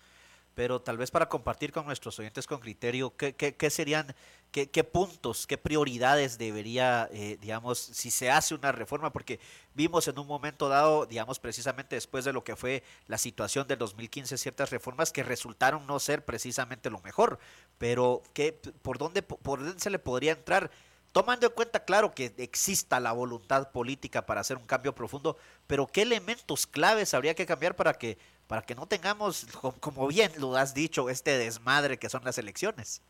pero 0.53 0.81
tal 0.81 0.97
vez 0.97 1.09
para 1.09 1.29
compartir 1.29 1.71
con 1.71 1.85
nuestros 1.85 2.19
oyentes 2.19 2.45
con 2.45 2.59
criterio, 2.59 3.15
¿qué, 3.17 3.69
serían, 3.71 4.15
qué, 4.51 4.69
qué, 4.69 4.83
puntos, 4.83 5.47
qué 5.47 5.57
prioridades 5.57 6.37
debería, 6.37 7.09
eh, 7.11 7.37
digamos, 7.41 7.79
si 7.79 8.11
se 8.11 8.29
hace 8.29 8.53
una 8.53 8.71
reforma? 8.71 9.11
Porque 9.11 9.39
vimos 9.73 10.07
en 10.07 10.19
un 10.19 10.27
momento 10.27 10.69
dado, 10.69 11.07
digamos, 11.07 11.39
precisamente 11.39 11.95
después 11.95 12.25
de 12.25 12.33
lo 12.33 12.43
que 12.43 12.55
fue 12.55 12.83
la 13.07 13.17
situación 13.17 13.67
del 13.67 13.79
2015, 13.79 14.37
ciertas 14.37 14.69
reformas 14.69 15.11
que 15.11 15.23
resultaron 15.23 15.87
no 15.87 15.99
ser 15.99 16.23
precisamente 16.23 16.91
lo 16.91 16.99
mejor, 17.01 17.39
pero 17.79 18.21
¿qué, 18.33 18.53
por, 18.83 18.99
dónde, 18.99 19.23
¿por 19.23 19.59
dónde 19.59 19.79
se 19.79 19.89
le 19.89 19.97
podría 19.97 20.33
entrar? 20.33 20.69
Tomando 21.13 21.45
en 21.45 21.53
cuenta, 21.53 21.85
claro, 21.85 22.13
que 22.13 22.33
exista 22.37 22.99
la 22.99 23.13
voluntad 23.13 23.71
política 23.71 24.25
para 24.25 24.41
hacer 24.41 24.57
un 24.57 24.65
cambio 24.65 24.93
profundo, 24.93 25.37
pero 25.67 25.87
¿qué 25.87 26.01
elementos 26.01 26.67
claves 26.67 27.13
habría 27.13 27.35
que 27.35 27.45
cambiar 27.45 27.75
para 27.75 27.93
que, 27.93 28.17
para 28.47 28.63
que 28.63 28.75
no 28.75 28.87
tengamos, 28.87 29.47
como 29.79 30.07
bien 30.07 30.31
lo 30.39 30.57
has 30.57 30.73
dicho, 30.73 31.09
este 31.09 31.37
desmadre 31.37 31.97
que 31.97 32.09
son 32.09 32.23
las 32.25 32.37
elecciones? 32.39 33.01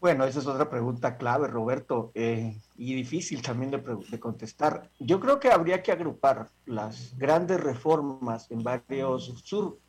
Bueno, 0.00 0.24
esa 0.24 0.38
es 0.38 0.46
otra 0.46 0.70
pregunta 0.70 1.18
clave, 1.18 1.46
Roberto, 1.46 2.10
eh, 2.14 2.56
y 2.74 2.94
difícil 2.94 3.42
también 3.42 3.70
de, 3.70 4.18
contestar. 4.18 4.88
Yo 4.98 5.20
creo 5.20 5.38
que 5.38 5.50
habría 5.50 5.82
que 5.82 5.92
agrupar 5.92 6.48
las 6.64 7.18
grandes 7.18 7.60
reformas 7.60 8.50
en 8.50 8.62
varios 8.62 9.34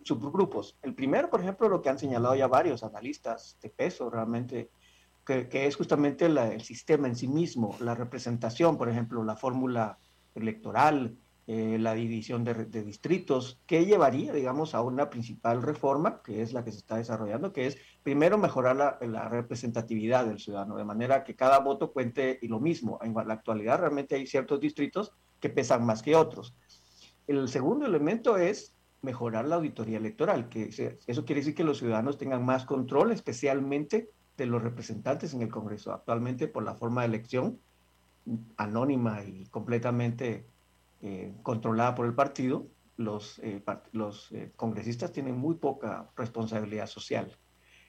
subgrupos. 0.03 0.75
El 0.81 0.93
primero, 0.96 1.29
por 1.29 1.39
ejemplo, 1.39 1.70
lo 1.70 1.81
que 1.81 1.88
han 1.88 1.98
señalado 1.98 2.36
ya 2.36 2.48
varios 2.48 2.84
analistas 2.84 3.55
de 3.62 3.70
peso, 3.70 4.10
realmente 4.10 4.70
que, 5.25 5.66
es 5.66 5.75
justamente 5.75 6.25
el 6.25 6.62
sistema 6.62 7.08
en 7.08 7.16
sí 7.16 7.28
mismo, 7.28 7.75
la 7.80 7.96
representación, 7.96 8.78
por 8.78 8.90
ejemplo, 8.90 9.24
la 9.24 9.36
fórmula 9.36 10.00
electoral, 10.36 11.18
eh, 11.48 11.78
la 11.80 11.94
división 11.94 12.44
de, 12.44 12.84
distritos, 12.84 13.60
que 13.66 13.86
llevaría, 13.86 14.32
digamos, 14.32 14.74
a 14.74 14.82
una 14.82 15.10
principal 15.10 15.62
reforma, 15.62 16.22
que 16.24 16.42
es 16.42 16.54
la 16.54 16.63
que 16.63 16.72
se 16.72 16.78
está 16.78 16.98
desarrollando, 16.98 17.51
que 17.51 17.68
es 17.68 17.78
primero 18.04 18.38
mejorar 18.38 18.75
la, 18.75 19.30
representatividad 19.30 20.25
del 20.25 20.40
ciudadano, 20.40 20.78
de 20.78 20.86
manera 20.86 21.24
que 21.24 21.36
cada 21.36 21.60
voto 21.60 21.92
cuente 21.92 22.40
y 22.42 22.48
lo 22.48 22.60
mismo. 22.60 23.00
En 23.01 23.13
la 23.13 23.34
actualidad 23.34 23.80
realmente 23.80 24.16
hay 24.16 24.28
ciertos 24.28 24.60
distritos 24.60 25.12
que 25.40 25.50
pesan 25.50 25.86
más 25.86 26.01
que 26.01 26.16
otros. 26.16 26.56
El 27.28 27.48
segundo 27.50 27.86
elemento 27.86 28.38
es 28.38 28.75
mejorar 29.01 29.46
la 29.46 29.56
auditoría 29.56 29.98
electoral, 29.98 30.48
que 30.48 30.70
eso 31.08 31.25
quiere 31.25 31.42
decir 31.42 31.56
que 31.56 31.63
los 31.63 31.80
ciudadanos 31.80 32.18
tengan 32.18 32.46
más 32.46 32.66
control, 32.66 33.12
especialmente 33.12 34.10
los 34.46 34.62
representantes 34.62 35.34
en 35.34 35.42
el 35.42 35.50
Congreso. 35.50 35.94
Actualmente, 35.94 36.48
por 36.48 36.64
la 36.64 36.76
forma 36.76 37.02
de 37.02 37.08
elección 37.08 37.60
anónima 38.58 39.24
y 39.24 39.46
completamente 39.48 40.46
eh, 41.02 41.34
controlada 41.44 41.96
por 41.96 42.06
el 42.06 42.14
partido, 42.14 42.68
los, 42.98 43.40
eh, 43.40 43.64
los 43.92 44.32
eh, 44.32 44.52
congresistas 44.56 45.12
tienen 45.12 45.36
muy 45.36 45.56
poca 45.56 46.10
responsabilidad 46.16 46.88
social. 46.88 47.36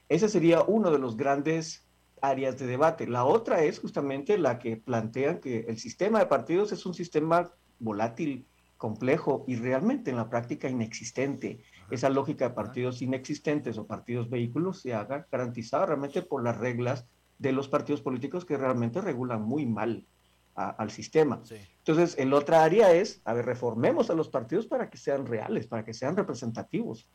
Ese 0.08 0.28
sería 0.28 0.62
uno 0.62 0.90
de 0.90 0.98
los 0.98 1.16
grandes 1.16 1.86
áreas 2.20 2.58
de 2.58 2.66
debate. 2.66 3.06
La 3.06 3.24
otra 3.24 3.62
es 3.62 3.80
justamente 3.80 4.38
la 4.38 4.58
que 4.58 4.76
plantean 4.76 5.40
que 5.40 5.60
el 5.68 5.78
sistema 5.78 6.20
de 6.20 6.26
partidos 6.26 6.72
es 6.72 6.86
un 6.86 6.94
sistema 6.94 7.52
volátil, 7.78 8.46
complejo 8.82 9.44
y 9.46 9.56
realmente 9.56 10.10
en 10.10 10.16
la 10.16 10.28
práctica 10.28 10.68
inexistente 10.68 11.62
esa 11.92 12.08
lógica 12.08 12.48
de 12.48 12.54
partidos 12.54 13.02
inexistentes 13.02 13.76
o 13.76 13.86
partidos 13.86 14.30
vehículos 14.30 14.80
se 14.80 14.94
haga 14.94 15.26
garantizada 15.30 15.86
realmente 15.86 16.22
por 16.22 16.42
las 16.42 16.56
reglas 16.56 17.06
de 17.38 17.52
los 17.52 17.68
partidos 17.68 18.00
políticos 18.00 18.46
que 18.46 18.56
realmente 18.56 19.00
regulan 19.00 19.42
muy 19.42 19.66
mal 19.66 20.06
al 20.54 20.90
sistema. 20.90 21.42
Entonces, 21.78 22.16
el 22.18 22.32
otra 22.34 22.62
área 22.62 22.92
es, 22.92 23.20
a 23.24 23.32
ver, 23.32 23.46
reformemos 23.46 24.10
a 24.10 24.14
los 24.14 24.28
partidos 24.28 24.66
para 24.66 24.88
que 24.88 24.98
sean 24.98 25.26
reales, 25.26 25.66
para 25.66 25.84
que 25.84 25.94
sean 25.94 26.16
representativos. 26.16 27.08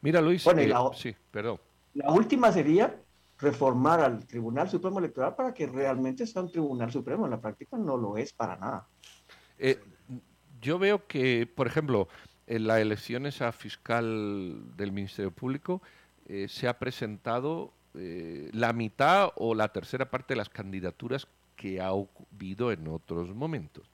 Mira, 0.00 0.20
Luis, 0.20 0.44
bueno, 0.44 0.62
la, 0.62 0.90
sí, 0.94 1.14
perdón. 1.30 1.58
La 1.94 2.10
última 2.10 2.50
sería 2.52 3.00
reformar 3.38 4.00
al 4.00 4.26
Tribunal 4.26 4.68
Supremo 4.68 4.98
Electoral 4.98 5.34
para 5.34 5.54
que 5.54 5.66
realmente 5.66 6.26
sea 6.26 6.42
un 6.42 6.50
Tribunal 6.50 6.90
Supremo. 6.92 7.24
En 7.24 7.30
la 7.30 7.40
práctica 7.40 7.76
no 7.76 7.96
lo 7.96 8.16
es 8.16 8.32
para 8.32 8.56
nada. 8.56 8.88
Eh, 9.58 9.78
yo 10.60 10.78
veo 10.78 11.06
que, 11.06 11.46
por 11.46 11.66
ejemplo, 11.66 12.08
en 12.52 12.66
las 12.66 12.80
elecciones 12.80 13.40
a 13.40 13.50
fiscal 13.50 14.76
del 14.76 14.92
Ministerio 14.92 15.30
Público 15.30 15.80
eh, 16.26 16.48
se 16.48 16.68
ha 16.68 16.78
presentado 16.78 17.72
eh, 17.94 18.50
la 18.52 18.74
mitad 18.74 19.30
o 19.36 19.54
la 19.54 19.68
tercera 19.68 20.10
parte 20.10 20.34
de 20.34 20.36
las 20.36 20.50
candidaturas 20.50 21.26
que 21.56 21.80
ha 21.80 21.88
habido 21.88 22.70
en 22.70 22.88
otros 22.88 23.34
momentos. 23.34 23.86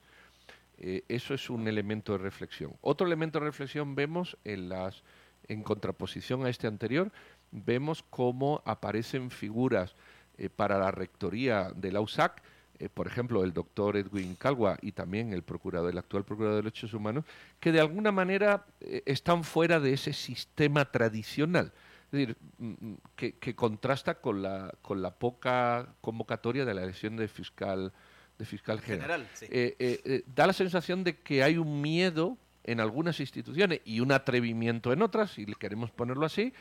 Eh, 0.77 1.03
eso 1.07 1.33
es 1.33 1.49
un 1.49 1.69
elemento 1.69 2.11
de 2.11 2.17
reflexión. 2.17 2.73
Otro 2.81 3.07
elemento 3.07 3.39
de 3.39 3.45
reflexión 3.45 3.95
vemos 3.95 4.37
en 4.43 4.67
las 4.67 5.03
en 5.47 5.63
contraposición 5.63 6.45
a 6.45 6.49
este 6.49 6.67
anterior, 6.67 7.13
vemos 7.51 8.03
cómo 8.09 8.61
aparecen 8.65 9.31
figuras 9.31 9.95
para 10.55 10.77
la 10.77 10.91
rectoría 10.91 11.71
de 11.75 11.91
la 11.91 12.01
USAC 12.01 12.43
eh, 12.79 12.87
por 12.87 13.07
ejemplo, 13.07 13.43
el 13.43 13.51
doctor 13.51 13.97
Edwin 13.97 14.35
Calwa 14.35 14.77
y 14.81 14.93
también 14.93 15.33
el 15.33 15.43
procurador, 15.43 15.91
el 15.91 15.97
actual 15.97 16.23
procurador 16.23 16.55
de 16.55 16.61
derechos 16.63 16.93
humanos, 16.93 17.25
que 17.59 17.73
de 17.73 17.81
alguna 17.81 18.13
manera 18.13 18.65
eh, 18.79 19.03
están 19.05 19.43
fuera 19.43 19.81
de 19.81 19.93
ese 19.93 20.13
sistema 20.13 20.85
tradicional. 20.85 21.73
Es 22.05 22.11
decir, 22.11 22.37
mm, 22.57 22.67
mm, 22.67 22.97
que, 23.17 23.55
contrasta 23.55 24.15
con 24.15 24.41
la, 24.41 24.73
con 24.81 25.01
la 25.01 25.11
poca 25.13 25.89
convocatoria 25.99 26.63
de 26.63 26.73
la 26.73 26.83
elección 26.83 27.17
de 27.17 27.27
fiscal, 27.27 27.91
de 28.37 28.45
fiscal 28.45 28.79
general. 28.79 29.27
Eh, 29.41 30.23
da 30.33 30.47
la 30.47 30.53
sensación 30.53 31.03
de 31.03 31.17
que 31.17 31.43
hay 31.43 31.57
un 31.57 31.81
miedo 31.81 32.37
en 32.63 32.79
algunas 32.79 33.19
instituciones 33.19 33.81
y 33.83 33.99
un 33.99 34.13
atrevimiento 34.13 34.93
en 34.93 35.01
otras, 35.01 35.31
si 35.31 35.45
queremos 35.55 35.91
ponerlo 35.91 36.25
así, 36.25 36.53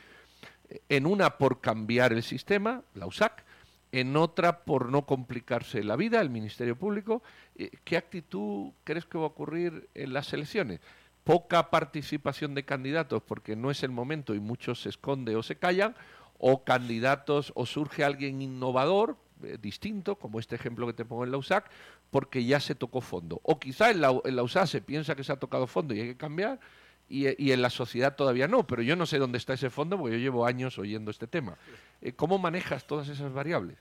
en 0.89 1.07
una 1.07 1.39
por 1.39 1.61
cambiar 1.61 2.13
el 2.13 2.25
sistema, 2.25 2.83
la 2.95 3.07
USAC, 3.07 3.45
en 3.93 4.17
otra 4.17 4.65
por 4.65 4.91
no 4.91 5.07
complicarse 5.07 5.83
la 5.83 5.97
vida, 5.97 6.21
el 6.21 6.31
Ministerio 6.31 6.77
Público. 6.77 7.23
Eh, 7.57 7.71
¿Qué 7.85 7.97
actitud 7.97 8.73
crees 8.85 9.07
que 9.07 9.19
va 9.19 9.25
a 9.25 9.29
ocurrir 9.29 9.89
en 9.95 10.13
las 10.13 10.33
elecciones? 10.33 10.81
Poca 11.25 11.71
participación 11.71 12.55
de 12.55 12.65
candidatos 12.65 13.23
porque 13.23 13.57
no 13.57 13.71
es 13.71 13.83
el 13.83 13.91
momento 13.91 14.35
y 14.35 14.41
muchos 14.41 14.83
se 14.83 14.89
esconden 14.89 15.37
o 15.37 15.43
se 15.43 15.57
callan, 15.57 15.95
o 16.39 16.65
candidatos 16.65 17.53
o 17.55 17.67
surge 17.67 18.05
alguien 18.05 18.41
innovador, 18.41 19.17
eh, 19.43 19.59
distinto, 19.61 20.17
como 20.17 20.39
este 20.39 20.55
ejemplo 20.55 20.87
que 20.87 20.93
te 20.93 21.05
pongo 21.05 21.25
en 21.25 21.33
la 21.33 21.39
USAC, 21.39 21.71
porque 22.11 22.45
ya 22.45 22.61
se 22.61 22.75
tocó 22.75 23.01
fondo. 23.01 23.41
O 23.43 23.59
quizá 23.59 23.91
en 23.91 24.01
la, 24.01 24.11
en 24.25 24.67
se 24.67 24.81
piensa 24.81 25.15
que 25.15 25.25
se 25.25 25.33
ha 25.33 25.37
tocado 25.37 25.67
fondo 25.67 25.95
y 25.95 26.01
hay 26.01 26.09
que 26.09 26.17
cambiar, 26.17 26.61
y, 27.09 27.53
en 27.53 27.63
la 27.63 27.71
sociedad 27.71 28.17
todavía 28.17 28.49
no, 28.49 28.67
pero 28.67 28.83
yo 28.83 28.97
no 28.97 29.07
sé 29.07 29.19
dónde 29.19 29.39
está 29.39 29.55
ese 29.55 29.71
fondo 29.71 29.99
porque 29.99 30.17
yo 30.17 30.23
llevo 30.23 30.47
años 30.47 30.79
oyendo 30.79 31.11
este 31.11 31.27
tema. 31.27 31.57
Eh, 32.01 32.13
¿Cómo 32.13 32.39
manejas 32.39 32.87
todas 32.87 33.09
esas 33.09 33.33
variables? 33.33 33.79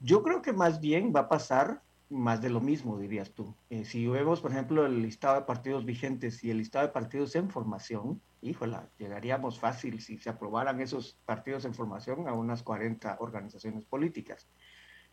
Yo 0.00 0.22
creo 0.22 0.42
que 0.42 0.52
más 0.52 0.80
bien 0.80 1.12
va 1.14 1.20
a 1.20 1.28
pasar 1.28 1.82
más 2.10 2.42
de 2.42 2.50
lo 2.50 2.60
mismo, 2.60 2.98
dirías 2.98 3.32
tú. 3.32 3.54
Eh, 3.70 3.84
si 3.84 4.06
vemos, 4.06 4.40
por 4.40 4.52
ejemplo, 4.52 4.84
el 4.84 5.02
listado 5.02 5.36
de 5.36 5.46
partidos 5.46 5.84
vigentes 5.84 6.44
y 6.44 6.50
el 6.50 6.58
listado 6.58 6.86
de 6.86 6.92
partidos 6.92 7.34
en 7.36 7.50
formación, 7.50 8.20
híjola, 8.42 8.88
llegaríamos 8.98 9.58
fácil 9.58 10.00
si 10.00 10.18
se 10.18 10.28
aprobaran 10.28 10.80
esos 10.80 11.18
partidos 11.24 11.64
en 11.64 11.74
formación 11.74 12.28
a 12.28 12.34
unas 12.34 12.62
40 12.62 13.16
organizaciones 13.20 13.84
políticas. 13.86 14.48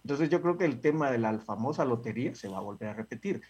Entonces 0.03 0.29
yo 0.29 0.41
creo 0.41 0.57
que 0.57 0.65
el 0.65 0.81
tema 0.81 1.11
de 1.11 1.19
la 1.19 1.39
famosa 1.39 1.85
lotería 1.85 2.35
se 2.35 2.47
va 2.47 2.57
a 2.57 2.61
volver 2.61 2.89
a 2.89 2.93
repetir. 2.93 3.41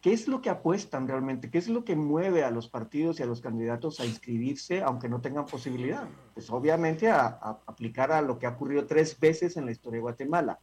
¿Qué 0.00 0.14
es 0.14 0.28
lo 0.28 0.40
que 0.40 0.48
apuestan 0.48 1.06
realmente? 1.06 1.50
¿Qué 1.50 1.58
es 1.58 1.68
lo 1.68 1.84
que 1.84 1.94
mueve 1.94 2.42
a 2.42 2.50
los 2.50 2.68
partidos 2.68 3.20
y 3.20 3.22
a 3.22 3.26
los 3.26 3.42
candidatos 3.42 4.00
a 4.00 4.06
inscribirse 4.06 4.82
aunque 4.82 5.10
no 5.10 5.20
tengan 5.20 5.44
posibilidad? 5.44 6.08
Pues 6.32 6.48
obviamente 6.50 7.10
a, 7.10 7.26
aplicar 7.66 8.10
a 8.10 8.22
lo 8.22 8.38
que 8.38 8.46
ha 8.46 8.50
ocurrido 8.50 8.86
tres 8.86 9.18
veces 9.20 9.58
en 9.58 9.66
la 9.66 9.72
historia 9.72 9.98
de 9.98 10.02
Guatemala, 10.02 10.58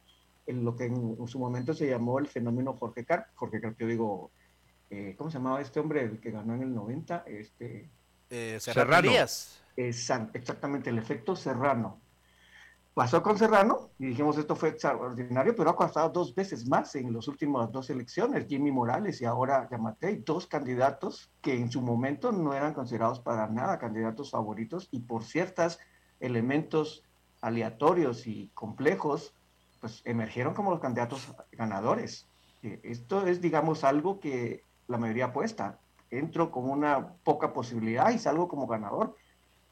en 0.46 0.64
lo 0.64 0.74
que 0.74 0.86
en, 0.86 1.16
su 1.28 1.38
momento 1.38 1.72
se 1.72 1.88
llamó 1.88 2.18
el 2.18 2.26
fenómeno 2.26 2.74
Jorge 2.74 3.04
Carp. 3.04 3.26
Jorge 3.34 3.60
Carp, 3.60 3.78
yo 3.78 3.86
digo, 3.86 4.30
eh, 4.90 5.14
¿cómo 5.16 5.30
se 5.30 5.38
llamaba 5.38 5.60
este 5.60 5.78
hombre 5.78 6.02
el 6.02 6.18
que 6.18 6.32
ganó 6.32 6.54
en 6.54 6.62
el 6.62 6.74
90? 6.74 7.24
Este, 7.28 7.88
eh, 8.30 8.58
Serrano. 8.60 9.12
Exactamente, 9.76 10.90
el 10.90 10.98
efecto 10.98 11.36
Serrano 11.36 12.00
Pasó 12.98 13.22
con 13.22 13.38
Serrano 13.38 13.90
y 14.00 14.06
dijimos 14.06 14.38
esto 14.38 14.56
fue 14.56 14.70
extraordinario, 14.70 15.54
pero 15.54 15.70
ha 15.70 15.76
costado 15.76 16.08
dos 16.08 16.34
veces 16.34 16.66
más 16.66 16.96
en 16.96 17.12
las 17.12 17.28
últimas 17.28 17.70
dos 17.70 17.90
elecciones, 17.90 18.48
Jimmy 18.48 18.72
Morales 18.72 19.20
y 19.20 19.24
ahora 19.24 19.68
Yamatei, 19.70 20.16
dos 20.26 20.48
candidatos 20.48 21.30
que 21.40 21.54
en 21.54 21.70
su 21.70 21.80
momento 21.80 22.32
no 22.32 22.54
eran 22.54 22.74
considerados 22.74 23.20
para 23.20 23.46
nada 23.46 23.78
candidatos 23.78 24.32
favoritos 24.32 24.88
y 24.90 24.98
por 24.98 25.22
ciertos 25.22 25.78
elementos 26.18 27.04
aleatorios 27.40 28.26
y 28.26 28.50
complejos, 28.52 29.32
pues 29.80 30.02
emergieron 30.04 30.52
como 30.52 30.72
los 30.72 30.80
candidatos 30.80 31.32
ganadores. 31.52 32.26
Eh, 32.64 32.80
esto 32.82 33.28
es, 33.28 33.40
digamos, 33.40 33.84
algo 33.84 34.18
que 34.18 34.64
la 34.88 34.98
mayoría 34.98 35.26
apuesta. 35.26 35.78
Entro 36.10 36.50
con 36.50 36.68
una 36.68 37.12
poca 37.22 37.52
posibilidad 37.52 38.10
y 38.10 38.18
salgo 38.18 38.48
como 38.48 38.66
ganador 38.66 39.14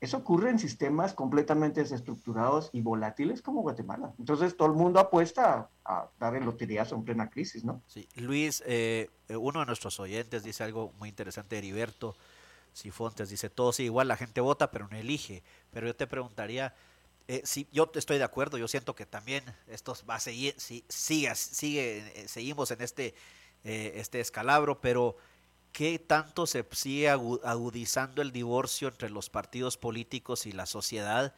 eso 0.00 0.18
ocurre 0.18 0.50
en 0.50 0.58
sistemas 0.58 1.14
completamente 1.14 1.80
desestructurados 1.80 2.68
y 2.72 2.82
volátiles 2.82 3.40
como 3.40 3.62
Guatemala. 3.62 4.12
Entonces 4.18 4.56
todo 4.56 4.68
el 4.68 4.74
mundo 4.74 5.00
apuesta 5.00 5.70
a, 5.84 6.10
dar 6.18 6.36
el 6.36 6.44
loteriazo 6.44 6.96
en 6.96 7.04
plena 7.04 7.30
crisis, 7.30 7.64
¿no? 7.64 7.82
Sí, 7.86 8.06
Luis, 8.16 8.62
eh, 8.66 9.08
eh, 9.28 9.36
uno 9.36 9.60
de 9.60 9.66
nuestros 9.66 9.98
oyentes 9.98 10.42
dice 10.42 10.64
algo 10.64 10.92
muy 10.98 11.08
interesante, 11.08 11.56
Heriberto 11.56 12.14
Sifontes, 12.74 13.30
dice, 13.30 13.48
todo 13.48 13.72
sí, 13.72 13.84
igual 13.84 14.08
la 14.08 14.16
gente 14.16 14.42
vota, 14.42 14.70
pero 14.70 14.86
no 14.88 14.96
elige. 14.98 15.42
Pero 15.70 15.86
yo 15.86 15.96
te 15.96 16.06
preguntaría, 16.06 16.74
eh, 17.26 17.40
si 17.44 17.66
yo 17.72 17.90
estoy 17.94 18.18
de 18.18 18.24
acuerdo, 18.24 18.58
yo 18.58 18.68
siento 18.68 18.94
que 18.94 19.06
también 19.06 19.44
esto 19.66 19.96
va 20.08 20.16
a 20.16 20.20
seguir, 20.20 20.54
si, 20.58 20.84
sigue, 20.90 21.34
sigue, 21.34 22.28
seguimos 22.28 22.70
en 22.70 22.82
este, 22.82 23.14
este 23.64 24.20
escalabro, 24.20 24.78
pero 24.78 25.16
¿qué 25.76 25.98
tanto 25.98 26.46
se 26.46 26.64
sigue 26.72 27.10
agudizando 27.10 28.22
el 28.22 28.32
divorcio 28.32 28.88
entre 28.88 29.10
los 29.10 29.28
partidos 29.28 29.76
políticos 29.76 30.46
y 30.46 30.52
la 30.52 30.64
sociedad? 30.64 31.34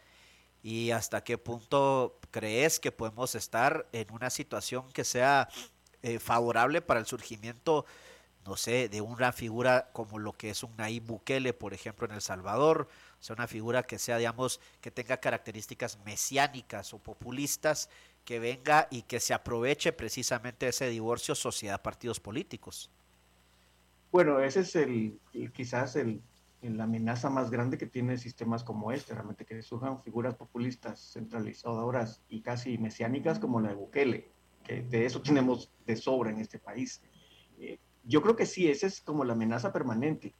¿Y 0.62 0.92
hasta 0.92 1.24
qué 1.24 1.38
punto 1.38 2.20
crees 2.30 2.78
que 2.78 2.92
podemos 2.92 3.34
estar 3.34 3.88
en 3.90 4.06
una 4.12 4.30
situación 4.30 4.92
que 4.92 5.02
sea 5.02 5.48
eh, 6.02 6.20
favorable 6.20 6.80
para 6.82 7.00
el 7.00 7.06
surgimiento, 7.06 7.84
no 8.46 8.56
sé, 8.56 8.88
de 8.88 9.00
una 9.00 9.32
figura 9.32 9.90
como 9.92 10.20
lo 10.20 10.32
que 10.34 10.50
es 10.50 10.62
un 10.62 10.76
Nayib 10.76 11.02
Bukele, 11.02 11.52
por 11.52 11.74
ejemplo, 11.74 12.06
en 12.06 12.14
El 12.14 12.22
Salvador? 12.22 12.88
O 13.20 13.22
sea, 13.24 13.34
una 13.34 13.48
figura 13.48 13.82
que 13.82 13.98
sea, 13.98 14.18
digamos, 14.18 14.60
que 14.80 14.92
tenga 14.92 15.16
características 15.16 15.98
mesiánicas 16.04 16.94
o 16.94 17.00
populistas, 17.00 17.90
que 18.24 18.38
venga 18.38 18.86
y 18.92 19.02
que 19.02 19.18
se 19.18 19.34
aproveche 19.34 19.92
precisamente 19.92 20.68
ese 20.68 20.88
divorcio 20.88 21.34
sociedad-partidos 21.34 22.20
políticos. 22.20 22.88
Bueno, 24.10 24.40
ese 24.40 24.60
es 24.60 24.74
el, 24.76 25.20
quizás 25.52 25.96
el, 25.96 26.22
la 26.62 26.84
amenaza 26.84 27.28
más 27.28 27.50
grande 27.50 27.78
que 27.78 27.86
tiene 27.86 28.16
sistemas 28.16 28.64
como 28.64 28.90
este, 28.90 29.14
realmente 29.14 29.44
que 29.44 29.60
surjan 29.62 30.00
figuras 30.00 30.34
populistas, 30.34 31.12
centralizadoras 31.12 32.22
y 32.28 32.40
casi 32.40 32.78
mesiánicas 32.78 33.38
como 33.38 33.60
la 33.60 33.68
de 33.68 33.74
Bukele, 33.74 34.32
que 34.64 34.82
de 34.82 35.04
eso 35.04 35.20
tenemos 35.22 35.70
de 35.86 35.96
sobra 35.96 36.30
en 36.30 36.40
este 36.40 36.58
país. 36.58 37.02
Eh, 37.58 37.78
yo 38.04 38.22
creo 38.22 38.34
que 38.34 38.46
sí, 38.46 38.68
esa 38.68 38.86
es 38.86 39.00
como 39.02 39.24
la 39.24 39.34
amenaza 39.34 39.72
permanente. 39.72 40.34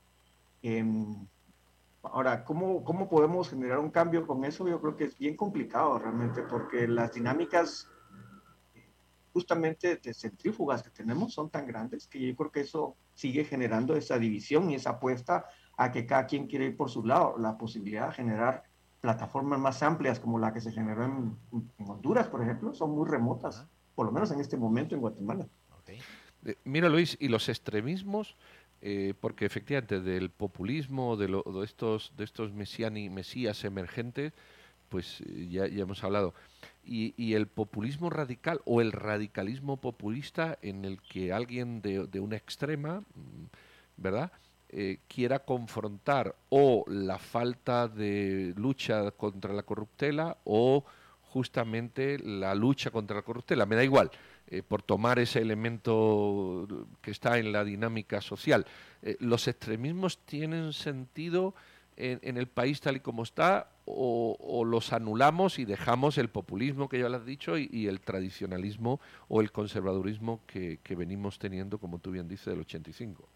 Em, 0.62 1.26
ahora, 2.02 2.44
¿cómo, 2.44 2.82
¿cómo 2.82 3.08
podemos 3.08 3.50
generar 3.50 3.78
un 3.78 3.90
cambio 3.90 4.26
con 4.26 4.44
eso? 4.44 4.66
Yo 4.66 4.80
creo 4.80 4.96
que 4.96 5.04
es 5.04 5.18
bien 5.18 5.36
complicado 5.36 5.98
realmente, 5.98 6.42
porque 6.42 6.88
las 6.88 7.12
dinámicas 7.12 7.88
justamente 9.38 9.96
de 9.96 10.14
centrífugas 10.14 10.82
que 10.82 10.90
tenemos 10.90 11.32
son 11.32 11.48
tan 11.48 11.64
grandes 11.64 12.08
que 12.08 12.18
yo 12.18 12.34
creo 12.34 12.50
que 12.50 12.62
eso 12.62 12.96
sigue 13.14 13.44
generando 13.44 13.94
esa 13.94 14.18
división 14.18 14.68
y 14.68 14.74
esa 14.74 14.90
apuesta 14.90 15.46
a 15.76 15.92
que 15.92 16.06
cada 16.06 16.26
quien 16.26 16.48
quiere 16.48 16.66
ir 16.66 16.76
por 16.76 16.90
su 16.90 17.04
lado. 17.04 17.36
La 17.38 17.56
posibilidad 17.56 18.08
de 18.08 18.14
generar 18.14 18.64
plataformas 19.00 19.60
más 19.60 19.80
amplias 19.84 20.18
como 20.18 20.40
la 20.40 20.52
que 20.52 20.60
se 20.60 20.72
generó 20.72 21.04
en, 21.04 21.36
Honduras, 21.86 22.26
por 22.26 22.42
ejemplo, 22.42 22.74
son 22.74 22.90
muy 22.90 23.08
remotas, 23.08 23.64
por 23.94 24.06
lo 24.06 24.12
menos 24.12 24.32
en 24.32 24.40
este 24.40 24.56
momento 24.56 24.96
en 24.96 25.02
Guatemala. 25.02 25.46
Eh, 25.86 26.56
mira, 26.64 26.88
Luis, 26.88 27.16
y 27.20 27.28
los 27.28 27.48
extremismos, 27.48 28.36
eh, 28.80 29.14
porque 29.20 29.46
efectivamente 29.46 30.00
del 30.00 30.30
populismo, 30.30 31.16
de, 31.16 31.28
de 31.28 31.64
estos, 31.64 32.12
de 32.16 32.24
estos 32.24 32.52
mesiani, 32.52 33.08
mesías 33.08 33.62
emergentes, 33.62 34.32
pues 34.88 35.20
eh, 35.22 35.48
ya, 35.50 35.66
ya 35.66 35.82
hemos 35.82 36.02
hablado 36.04 36.34
y, 36.88 37.34
el 37.34 37.46
populismo 37.46 38.10
radical 38.10 38.60
o 38.64 38.80
el 38.80 38.92
radicalismo 38.92 39.76
populista 39.76 40.58
en 40.62 40.84
el 40.84 41.00
que 41.02 41.32
alguien 41.32 41.82
de, 41.82 42.20
una 42.20 42.36
extrema, 42.36 43.00
mm, 43.00 43.44
¿verdad? 43.96 44.32
Eh, 44.70 44.98
quiera 45.08 45.40
confrontar 45.40 46.34
o 46.50 46.84
la 46.88 47.18
falta 47.18 47.88
de 47.88 48.52
lucha 48.56 49.10
contra 49.12 49.54
la 49.54 49.62
corruptela 49.62 50.36
o 50.44 50.84
justamente 51.22 52.18
la 52.18 52.54
lucha 52.54 52.90
contra 52.90 53.16
la 53.16 53.22
corruptela. 53.22 53.66
Me 53.66 53.76
da 53.76 53.84
igual, 53.84 54.10
eh, 54.46 54.62
por 54.62 54.82
tomar 54.82 55.18
ese 55.18 55.40
elemento 55.40 56.66
que 57.00 57.10
está 57.10 57.38
en 57.38 57.52
la 57.52 57.64
dinámica 57.64 58.20
social. 58.20 58.66
Eh, 59.02 59.16
¿Los 59.20 59.48
extremismos 59.48 60.18
tienen 60.18 60.72
sentido 60.72 61.54
en, 61.98 62.36
el 62.36 62.46
país 62.46 62.80
tal 62.80 62.96
y 62.96 63.00
como 63.00 63.24
está 63.24 63.72
o, 63.84 64.64
los 64.64 64.92
anulamos 64.92 65.58
y 65.58 65.64
dejamos 65.64 66.16
el 66.16 66.30
populismo 66.30 66.88
que 66.88 67.00
ya 67.00 67.08
lo 67.08 67.16
has 67.16 67.26
dicho 67.26 67.58
y, 67.58 67.88
el 67.88 68.00
tradicionalismo 68.00 69.00
o 69.26 69.40
el 69.40 69.50
conservadurismo 69.50 70.40
que, 70.46 70.78
venimos 70.96 71.38
teniendo, 71.38 71.78
como 71.78 71.98
tú 71.98 72.12
bien 72.12 72.28
dices, 72.28 72.46
del 72.46 72.60
85? 72.60 73.28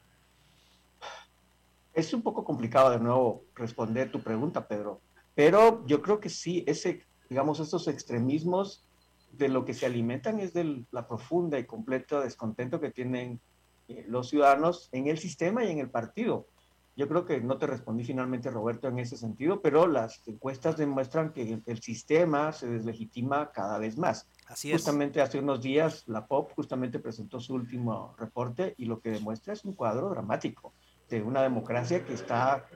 Es 1.93 2.15
un 2.15 2.23
poco 2.23 2.45
complicado 2.45 2.91
de 2.91 3.01
nuevo 3.01 3.45
responder 3.55 4.11
tu 4.13 4.21
pregunta, 4.21 4.67
Pedro, 4.67 5.01
pero 5.35 5.85
yo 5.87 6.01
creo 6.01 6.21
que 6.21 6.29
sí, 6.29 6.65
ese, 6.67 7.05
digamos, 7.29 7.59
estos 7.59 7.89
extremismos 7.89 8.85
de 9.33 9.49
lo 9.49 9.65
que 9.65 9.75
se 9.75 9.87
alimentan 9.87 10.39
es 10.39 10.53
de 10.53 10.85
la 10.93 11.09
profunda 11.09 11.59
y 11.59 11.65
completa 11.65 12.21
descontento 12.21 12.81
que 12.81 12.91
tienen 12.91 13.41
eh, 13.89 14.05
los 14.09 14.29
ciudadanos 14.29 14.89
en 14.93 15.09
el 15.09 15.19
sistema 15.19 15.65
y 15.65 15.71
en 15.71 15.79
el 15.79 15.91
partido. 15.91 16.47
Yo 16.95 17.09
creo 17.09 17.25
que 17.25 17.41
no 17.41 17.57
te 17.57 17.67
respondí 17.67 18.05
finalmente, 18.05 18.51
Roberto, 18.51 18.89
en 18.89 18.99
ese 18.99 19.17
sentido, 19.17 19.63
pero 19.63 19.87
las 19.87 20.23
encuestas 20.27 20.77
demuestran 20.77 21.33
que 21.33 21.63
el 21.65 21.81
sistema 21.81 22.53
se 22.53 22.69
deslegitima 22.69 23.51
cada 23.51 23.79
vez 23.79 23.97
más. 23.97 24.29
Así 24.47 24.71
es. 24.71 24.77
Justamente 24.77 25.23
hace 25.23 25.39
unos 25.39 25.63
días 25.63 26.05
la 26.07 26.27
POP 26.27 26.53
justamente 26.53 26.99
presentó 26.99 27.41
su 27.41 27.55
último 27.55 28.15
reporte 28.19 28.75
y 28.77 28.85
lo 28.85 29.01
que 29.01 29.11
demuestra 29.11 29.55
es 29.55 29.65
un 29.65 29.73
cuadro 29.73 30.11
dramático 30.11 30.75
de 31.09 31.23
una 31.23 31.43
democracia 31.43 32.05
que 32.05 32.13
está 32.13 32.67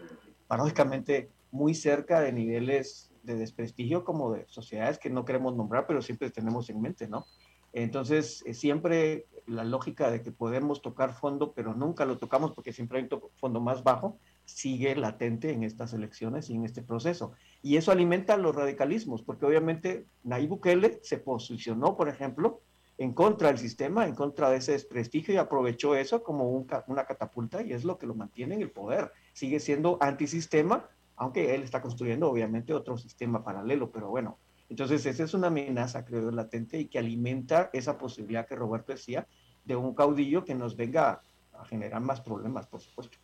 paradójicamente 0.47 1.31
muy 1.51 1.75
cerca 1.75 2.21
de 2.21 2.33
niveles 2.33 3.11
de 3.23 3.35
desprestigio 3.35 4.05
como 4.05 4.33
de 4.33 4.47
sociedades 4.49 4.99
que 4.99 5.11
no 5.11 5.25
queremos 5.25 5.55
nombrar, 5.57 5.87
pero 5.87 6.01
siempre 6.01 6.31
tenemos 6.31 6.71
en 6.71 6.81
mente, 6.81 7.09
¿no? 7.09 7.27
Entonces, 7.73 8.43
eh, 8.47 8.55
siempre 8.55 9.27
la 9.47 9.65
lógica 9.65 10.11
de 10.11 10.23
que 10.23 10.33
podemos 10.33 10.83
tocar 10.83 11.15
fondo, 11.15 11.53
pero 11.53 11.75
nunca 11.75 12.05
lo 12.05 12.19
tocamos 12.19 12.53
porque 12.53 12.73
siempre 12.73 12.99
hay 12.99 13.09
un 13.11 13.21
fondo 13.35 13.61
más 13.61 13.83
bajo, 13.83 14.19
sigue 14.45 14.95
latente 14.97 15.53
en 15.53 15.63
estas 15.63 15.93
elecciones 15.93 16.51
y 16.51 16.55
en 16.55 16.65
este 16.65 16.83
proceso. 16.83 17.33
Y 17.63 17.77
eso 17.77 17.93
alimenta 17.93 18.37
los 18.37 18.55
radicalismos, 18.55 19.23
porque 19.23 19.47
obviamente 19.47 20.07
Nayib 20.25 20.51
Bukele 20.51 21.01
se 21.03 21.19
posicionó, 21.19 21.97
por 21.97 22.09
ejemplo, 22.09 22.61
en 22.99 23.13
contra 23.13 23.49
del 23.49 23.59
sistema, 23.59 24.07
en 24.07 24.15
contra 24.15 24.51
de 24.51 24.57
ese 24.57 24.73
desprestigio 24.73 25.35
y 25.35 25.37
aprovechó 25.37 25.95
eso 25.95 26.23
como 26.23 26.51
una 26.51 27.05
catapulta 27.05 27.63
y 27.63 27.73
es 27.73 27.85
lo 27.85 27.99
que 27.99 28.07
lo 28.07 28.15
mantiene 28.15 28.55
en 28.55 28.63
el 28.63 28.71
poder. 28.71 29.13
Sigue 29.33 29.61
siendo 29.61 29.99
antisistema, 30.01 30.89
aunque 31.17 31.55
él 31.55 31.63
está 31.63 31.83
construyendo 31.83 32.31
obviamente 32.31 32.73
otro 32.73 32.97
sistema 32.97 33.45
paralelo, 33.45 33.91
pero 33.91 34.09
bueno, 34.09 34.39
entonces, 34.69 35.07
esa 35.07 35.25
es 35.25 35.35
una 35.35 35.47
amenaza, 35.49 36.05
creo, 36.05 36.31
latente 36.31 36.79
y 36.79 36.87
que 36.87 36.99
alimenta 36.99 37.71
esa 37.73 37.97
posibilidad 37.97 38.47
que 38.47 38.57
Roberto 38.57 38.93
decía 38.93 39.27
de 39.65 39.77
un 39.77 39.95
caudillo 39.95 40.45
que 40.45 40.55
nos 40.55 40.77
venga 40.77 41.21
a 41.53 41.65
generar 41.65 42.01
más 42.01 42.21
problemas, 42.21 42.67
por 42.67 42.81
supuesto. 42.81 43.19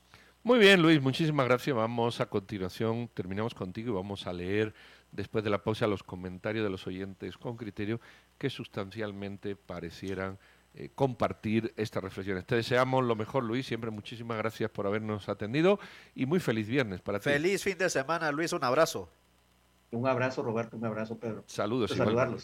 Muy 0.44 0.58
bien, 0.58 0.82
Luis, 0.82 1.00
muchísimas 1.00 1.46
gracias. 1.46 1.76
Vamos 1.76 2.20
a 2.20 2.26
continuación, 2.26 3.08
terminamos 3.14 3.54
contigo 3.54 3.92
y 3.92 3.94
vamos 3.94 4.26
a 4.26 4.32
leer 4.32 4.74
después 5.12 5.44
de 5.44 5.50
la 5.50 5.62
pausa 5.62 5.86
los 5.86 6.02
comentarios 6.02 6.64
de 6.64 6.70
los 6.70 6.86
oyentes 6.86 7.38
con 7.38 7.56
criterio 7.56 8.00
que 8.38 8.50
sustancialmente 8.50 9.54
parecieran 9.54 10.38
eh, 10.74 10.90
compartir 10.94 11.72
estas 11.76 12.02
reflexiones. 12.02 12.44
Te 12.46 12.56
deseamos 12.56 13.04
lo 13.04 13.14
mejor, 13.14 13.44
Luis. 13.44 13.66
Siempre 13.66 13.90
muchísimas 13.90 14.38
gracias 14.38 14.70
por 14.70 14.86
habernos 14.86 15.28
atendido 15.28 15.78
y 16.14 16.26
muy 16.26 16.40
feliz 16.40 16.66
viernes 16.66 17.00
para 17.00 17.20
ti. 17.20 17.24
Feliz 17.24 17.62
fin 17.62 17.78
de 17.78 17.90
semana, 17.90 18.32
Luis. 18.32 18.52
Un 18.52 18.64
abrazo. 18.64 19.08
Un 19.92 20.06
abrazo, 20.06 20.42
Roberto, 20.42 20.76
un 20.78 20.86
abrazo, 20.86 21.18
Pedro. 21.18 21.44
Saludos. 21.46 21.90
Saludarlos. 21.90 22.40